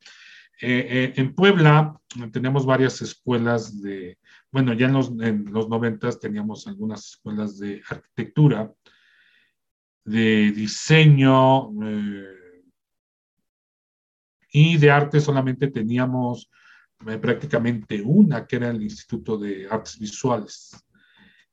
Eh, 0.61 0.87
eh, 0.89 1.13
en 1.17 1.35
Puebla 1.35 1.99
tenemos 2.31 2.65
varias 2.65 3.03
escuelas 3.03 3.83
de, 3.83 4.19
bueno, 4.53 4.73
ya 4.73 4.87
en 4.87 4.93
los, 4.93 5.09
en 5.21 5.53
los 5.53 5.69
90 5.69 6.13
teníamos 6.21 6.67
algunas 6.67 7.09
escuelas 7.09 7.59
de 7.59 7.83
arquitectura, 7.89 8.73
de 10.05 10.53
diseño 10.53 11.71
eh, 11.83 12.44
y 14.57 14.77
de 14.77 14.89
arte 14.89 15.21
solamente 15.21 15.67
teníamos 15.67 16.49
prácticamente 17.21 18.01
una, 18.01 18.47
que 18.47 18.55
era 18.55 18.71
el 18.71 18.83
Instituto 18.83 19.37
de 19.37 19.67
Artes 19.69 19.99
Visuales. 19.99 20.77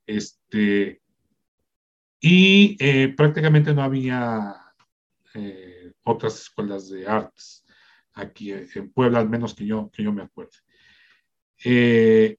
Este, 0.06 1.02
y 2.20 2.78
eh, 2.80 3.12
prácticamente 3.18 3.74
no 3.74 3.82
había 3.82 4.56
eh, 5.34 5.93
otras 6.04 6.41
escuelas 6.41 6.89
de 6.89 7.08
artes 7.08 7.66
aquí 8.14 8.52
en 8.52 8.91
Puebla, 8.91 9.18
al 9.18 9.30
menos 9.30 9.56
que 9.56 9.66
yo, 9.66 9.89
que 9.91 10.04
yo 10.04 10.14
me 10.14 10.22
acuerde. 10.22 10.58
Eh, 11.66 12.38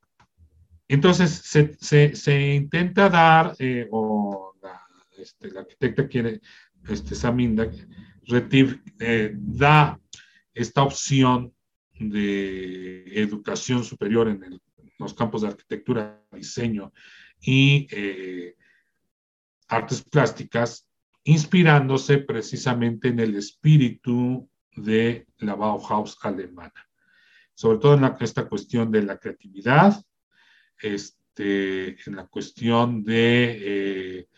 entonces 0.87 1.43
se, 1.45 2.15
se, 2.15 2.55
intenta 2.55 3.09
dar, 3.09 3.57
o 3.91 4.55
la, 4.63 4.81
este, 5.19 5.59
arquitecta 5.59 6.07
quiere, 6.07 6.41
este, 6.89 7.17
Saminda, 7.17 7.69
da 9.33 9.99
esta 10.55 10.83
opción 10.83 11.55
de 11.99 13.05
educación 13.21 13.85
superior 13.85 14.29
en, 14.29 14.61
los 14.99 15.15
campos 15.15 15.43
de 15.43 15.49
arquitectura, 15.49 16.23
diseño 16.31 16.93
y 17.41 17.89
artes 19.69 20.03
plásticas, 20.03 20.87
inspirándose 21.25 22.19
precisamente 22.19 23.09
en 23.09 23.21
el 23.21 23.35
espíritu 23.37 24.49
de 24.77 25.27
la 25.39 25.55
Bauhaus 25.55 26.19
alemana, 26.23 26.89
sobre 27.55 27.79
todo 27.79 27.95
en 27.95 28.05
esta 28.21 28.49
cuestión 28.49 28.91
de 28.91 29.03
la 29.03 29.19
creatividad, 29.19 30.03
este, 30.81 32.01
en 32.07 32.17
la 32.17 32.27
cuestión 32.27 33.05
de 33.05 33.59
eh, 33.61 34.29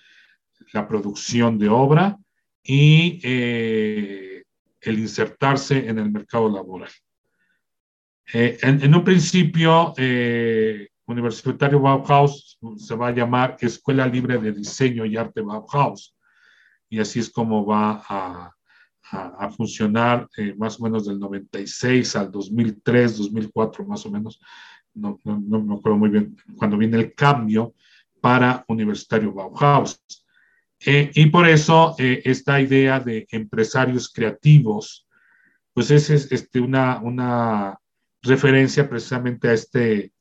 la 0.73 0.87
producción 0.87 1.59
de 1.59 1.69
obra 1.69 2.19
y 2.63 3.21
eh, 3.23 4.34
el 4.85 4.99
insertarse 4.99 5.89
en 5.89 5.99
el 5.99 6.11
mercado 6.11 6.51
laboral. 6.51 6.91
Eh, 8.33 8.59
en, 8.63 8.95
un 8.95 9.05
principio, 9.05 9.93
Universitario 11.07 11.81
Bauhaus 11.81 12.59
se 12.77 12.95
va 12.95 13.09
a 13.09 13.13
llamar 13.13 13.57
Escuela 13.61 14.07
Libre 14.07 14.39
de 14.39 14.53
Diseño 14.53 15.05
y 15.05 15.17
Arte 15.17 15.43
Bauhaus. 15.43 16.17
Y 16.89 16.99
así 16.99 17.21
es 17.21 17.31
como 17.31 17.67
va 17.67 18.03
a, 18.09 18.51
funcionar 19.57 20.29
eh, 20.37 20.55
más 20.57 20.81
o 20.81 20.85
menos 20.85 21.07
del 21.07 21.21
96 21.21 22.17
al 22.17 22.33
2003, 22.33 23.19
2004 23.19 23.85
más 23.85 24.05
o 24.07 24.11
menos. 24.11 24.41
No, 24.95 25.21
no, 25.25 25.41
no, 25.41 25.63
me 25.63 25.75
acuerdo 25.75 25.99
muy 25.99 26.09
bien 26.09 26.37
cuando 26.57 26.77
viene 26.77 26.97
el 26.97 27.15
cambio 27.15 27.75
para 28.21 28.65
Universitario 28.67 29.33
Bauhaus. 29.33 30.01
Eh, 30.81 31.11
y 31.15 31.27
por 31.27 31.49
eso 31.49 31.95
eh, 31.99 32.23
esta 32.25 32.61
idea 32.61 33.01
de 33.01 33.27
empresarios 33.31 34.13
creativos, 34.13 35.07
pues 35.73 35.91
es, 35.91 36.11
es 36.11 36.31
este, 36.31 36.61
una, 36.61 37.01
una 37.01 37.79
referencia 38.23 38.89
precisamente 38.89 39.49
a 39.49 39.53
este 39.55 40.13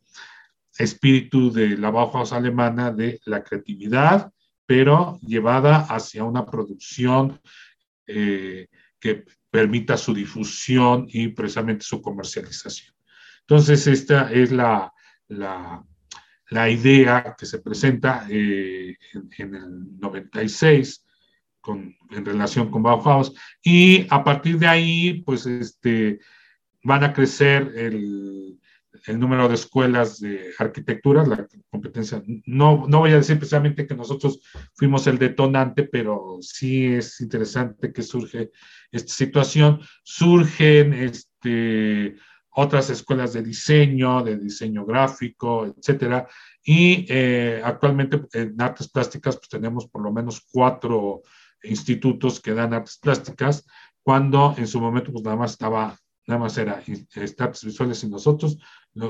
espíritu 0.77 1.51
de 1.51 1.77
la 1.77 1.91
Bauhaus 1.91 2.33
alemana 2.33 2.91
de 2.91 3.19
la 3.25 3.43
creatividad, 3.43 4.31
pero 4.65 5.19
llevada 5.21 5.81
hacia 5.81 6.23
una 6.23 6.45
producción 6.45 7.39
eh, 8.07 8.67
que 8.99 9.25
permita 9.49 9.97
su 9.97 10.13
difusión 10.13 11.05
y 11.09 11.27
precisamente 11.27 11.85
su 11.85 12.01
comercialización. 12.01 12.95
Entonces, 13.41 13.85
esta 13.87 14.31
es 14.31 14.51
la, 14.51 14.91
la, 15.27 15.83
la 16.53 16.69
idea 16.69 17.35
que 17.37 17.45
se 17.45 17.59
presenta 17.59 18.25
eh, 18.29 18.95
en, 19.13 19.29
en, 19.37 19.55
el 19.55 19.99
96 19.99 21.05
con, 21.59 21.95
en 22.11 22.25
relación 22.25 22.69
con 22.69 22.83
Bauhaus 22.83 23.33
y 23.63 24.05
a 24.09 24.23
partir 24.23 24.59
de 24.59 24.67
ahí, 24.67 25.21
pues, 25.25 25.45
este, 25.45 26.19
van 26.83 27.03
a 27.03 27.13
crecer 27.13 27.71
el, 27.75 28.59
el 29.07 29.19
número 29.19 29.47
de 29.47 29.55
escuelas 29.55 30.19
de 30.19 30.51
arquitectura, 30.59 31.25
la 31.25 31.47
competencia. 31.69 32.21
No, 32.45 32.85
no 32.87 32.99
voy 32.99 33.11
a 33.11 33.17
decir 33.17 33.37
precisamente 33.37 33.87
que 33.87 33.95
nosotros 33.95 34.41
fuimos 34.75 35.07
el 35.07 35.17
detonante, 35.17 35.83
pero 35.83 36.37
sí 36.41 36.85
es 36.85 37.19
interesante 37.21 37.91
que 37.91 38.01
surge 38.03 38.51
esta 38.91 39.13
situación. 39.13 39.81
Surgen 40.03 40.93
este, 40.93 42.15
otras 42.55 42.89
escuelas 42.89 43.33
de 43.33 43.43
diseño, 43.43 44.23
de 44.23 44.37
diseño 44.37 44.85
gráfico, 44.85 45.65
etcétera. 45.65 46.27
Y 46.63 47.05
eh, 47.09 47.61
actualmente 47.63 48.21
en 48.33 48.61
artes 48.61 48.89
plásticas 48.89 49.37
pues 49.37 49.49
tenemos 49.49 49.87
por 49.87 50.01
lo 50.01 50.11
menos 50.11 50.41
cuatro 50.51 51.21
institutos 51.63 52.39
que 52.39 52.53
dan 52.53 52.73
artes 52.73 52.97
plásticas, 52.97 53.65
cuando 54.01 54.53
en 54.57 54.67
su 54.67 54.79
momento 54.79 55.11
pues 55.11 55.23
nada 55.23 55.37
más 55.37 55.51
estaba 55.51 55.97
nada 56.25 56.39
más 56.39 56.57
era 56.57 56.81
artes 57.39 57.65
visuales 57.65 58.01
y 58.03 58.09
nosotros, 58.09 58.57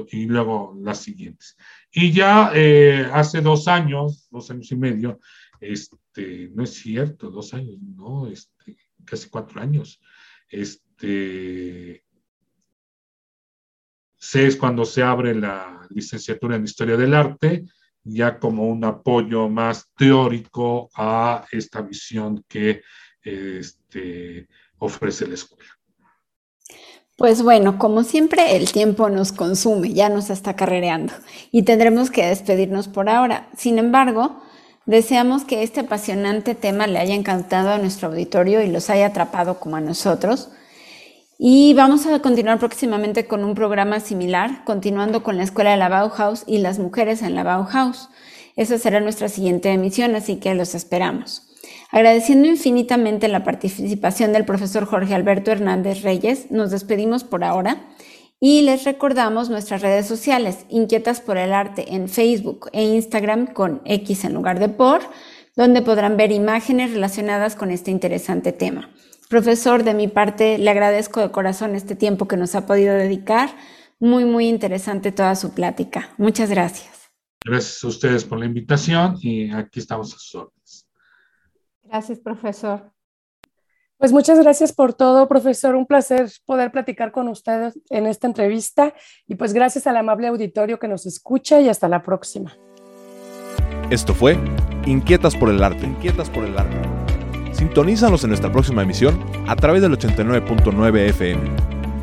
y 0.09 0.25
luego 0.25 0.75
las 0.81 0.99
siguientes. 0.99 1.55
Y 1.91 2.11
ya 2.11 2.51
eh, 2.55 3.07
hace 3.13 3.41
dos 3.41 3.67
años, 3.67 4.27
dos 4.31 4.49
años 4.49 4.71
y 4.71 4.75
medio, 4.75 5.19
Este, 5.59 6.49
no 6.53 6.63
es 6.63 6.73
cierto, 6.73 7.29
dos 7.29 7.53
años, 7.53 7.77
no, 7.79 8.27
este, 8.27 8.75
casi 9.05 9.29
cuatro 9.29 9.61
años. 9.61 10.01
Este, 10.49 12.03
C 14.23 14.47
es 14.47 14.55
cuando 14.55 14.85
se 14.85 15.03
abre 15.03 15.35
la 15.35 15.85
licenciatura 15.89 16.55
en 16.55 16.63
Historia 16.63 16.95
del 16.95 17.13
Arte, 17.13 17.65
ya 18.05 18.39
como 18.39 18.69
un 18.69 18.85
apoyo 18.85 19.49
más 19.49 19.89
teórico 19.97 20.89
a 20.95 21.45
esta 21.51 21.81
visión 21.81 22.41
que 22.47 22.83
este, 23.21 24.47
ofrece 24.77 25.27
la 25.27 25.33
escuela. 25.33 25.69
Pues 27.17 27.43
bueno, 27.43 27.77
como 27.77 28.05
siempre, 28.05 28.55
el 28.55 28.71
tiempo 28.71 29.09
nos 29.09 29.33
consume, 29.33 29.93
ya 29.93 30.07
nos 30.07 30.29
está 30.29 30.55
carrereando 30.55 31.13
y 31.51 31.63
tendremos 31.63 32.09
que 32.09 32.25
despedirnos 32.25 32.87
por 32.87 33.09
ahora. 33.09 33.49
Sin 33.57 33.77
embargo, 33.77 34.41
deseamos 34.85 35.43
que 35.43 35.63
este 35.63 35.81
apasionante 35.81 36.55
tema 36.55 36.87
le 36.87 36.99
haya 36.99 37.13
encantado 37.13 37.71
a 37.71 37.77
nuestro 37.77 38.07
auditorio 38.07 38.61
y 38.61 38.71
los 38.71 38.89
haya 38.89 39.07
atrapado 39.07 39.59
como 39.59 39.75
a 39.75 39.81
nosotros. 39.81 40.49
Y 41.45 41.73
vamos 41.73 42.05
a 42.05 42.21
continuar 42.21 42.57
próximamente 42.57 43.27
con 43.27 43.43
un 43.43 43.53
programa 43.53 43.99
similar, 43.99 44.63
continuando 44.63 45.23
con 45.23 45.35
la 45.35 45.43
Escuela 45.43 45.71
de 45.71 45.77
la 45.77 45.89
Bauhaus 45.89 46.45
y 46.47 46.59
las 46.59 46.79
mujeres 46.79 47.21
en 47.21 47.35
la 47.35 47.43
Bauhaus. 47.43 48.07
Esa 48.55 48.77
será 48.77 49.01
nuestra 49.01 49.27
siguiente 49.27 49.69
emisión, 49.69 50.15
así 50.15 50.37
que 50.37 50.55
los 50.55 50.73
esperamos. 50.73 51.45
Agradeciendo 51.91 52.47
infinitamente 52.47 53.27
la 53.27 53.43
participación 53.43 54.31
del 54.31 54.45
profesor 54.45 54.85
Jorge 54.85 55.15
Alberto 55.15 55.51
Hernández 55.51 56.01
Reyes, 56.01 56.49
nos 56.49 56.71
despedimos 56.71 57.25
por 57.25 57.43
ahora 57.43 57.87
y 58.39 58.61
les 58.61 58.85
recordamos 58.85 59.49
nuestras 59.49 59.81
redes 59.81 60.05
sociales, 60.05 60.59
Inquietas 60.69 61.19
por 61.19 61.37
el 61.37 61.51
Arte 61.51 61.93
en 61.93 62.07
Facebook 62.07 62.69
e 62.71 62.85
Instagram 62.85 63.47
con 63.47 63.81
X 63.83 64.23
en 64.23 64.33
lugar 64.33 64.59
de 64.59 64.69
por, 64.69 65.01
donde 65.57 65.81
podrán 65.81 66.15
ver 66.15 66.31
imágenes 66.31 66.93
relacionadas 66.93 67.57
con 67.57 67.69
este 67.69 67.91
interesante 67.91 68.53
tema. 68.53 68.92
Profesor, 69.33 69.83
de 69.83 69.95
mi 69.95 70.07
parte, 70.07 70.59
le 70.59 70.69
agradezco 70.69 71.19
de 71.19 71.31
corazón 71.31 71.73
este 71.73 71.95
tiempo 71.95 72.27
que 72.27 72.37
nos 72.37 72.53
ha 72.53 72.67
podido 72.67 72.93
dedicar. 72.93 73.49
Muy, 73.99 74.25
muy 74.25 74.47
interesante 74.47 75.11
toda 75.11 75.35
su 75.35 75.55
plática. 75.55 76.11
Muchas 76.19 76.51
gracias. 76.51 77.09
Gracias 77.43 77.83
a 77.83 77.87
ustedes 77.87 78.25
por 78.25 78.37
la 78.37 78.45
invitación 78.45 79.17
y 79.19 79.51
aquí 79.51 79.79
estamos 79.79 80.13
a 80.13 80.19
sus 80.19 80.35
órdenes. 80.35 80.87
Gracias, 81.81 82.19
profesor. 82.19 82.91
Pues 83.97 84.11
muchas 84.11 84.39
gracias 84.39 84.71
por 84.71 84.93
todo, 84.93 85.27
profesor. 85.27 85.73
Un 85.73 85.87
placer 85.87 86.29
poder 86.45 86.71
platicar 86.71 87.11
con 87.11 87.27
ustedes 87.27 87.73
en 87.89 88.05
esta 88.05 88.27
entrevista 88.27 88.93
y 89.25 89.33
pues 89.33 89.51
gracias 89.51 89.87
al 89.87 89.97
amable 89.97 90.27
auditorio 90.27 90.77
que 90.77 90.87
nos 90.87 91.07
escucha 91.07 91.59
y 91.59 91.69
hasta 91.69 91.89
la 91.89 92.03
próxima. 92.03 92.55
Esto 93.89 94.13
fue 94.13 94.37
Inquietas 94.85 95.35
por 95.35 95.49
el 95.49 95.63
Arte. 95.63 95.87
Inquietas 95.87 96.29
por 96.29 96.45
el 96.45 96.55
Arte 96.55 96.92
Sintonízanos 97.63 98.21
en 98.25 98.31
nuestra 98.31 98.51
próxima 98.51 98.83
emisión 98.83 99.17
a 99.47 99.55
través 99.55 99.81
del 99.81 99.97
89.9 99.97 100.97
FM, 101.11 101.41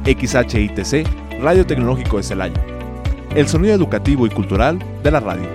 XHITC, 0.06 1.06
Radio 1.42 1.66
Tecnológico 1.66 2.16
de 2.16 2.22
Celaya. 2.22 2.64
El 3.36 3.46
sonido 3.46 3.74
educativo 3.74 4.26
y 4.26 4.30
cultural 4.30 4.78
de 5.02 5.10
la 5.10 5.20
radio. 5.20 5.46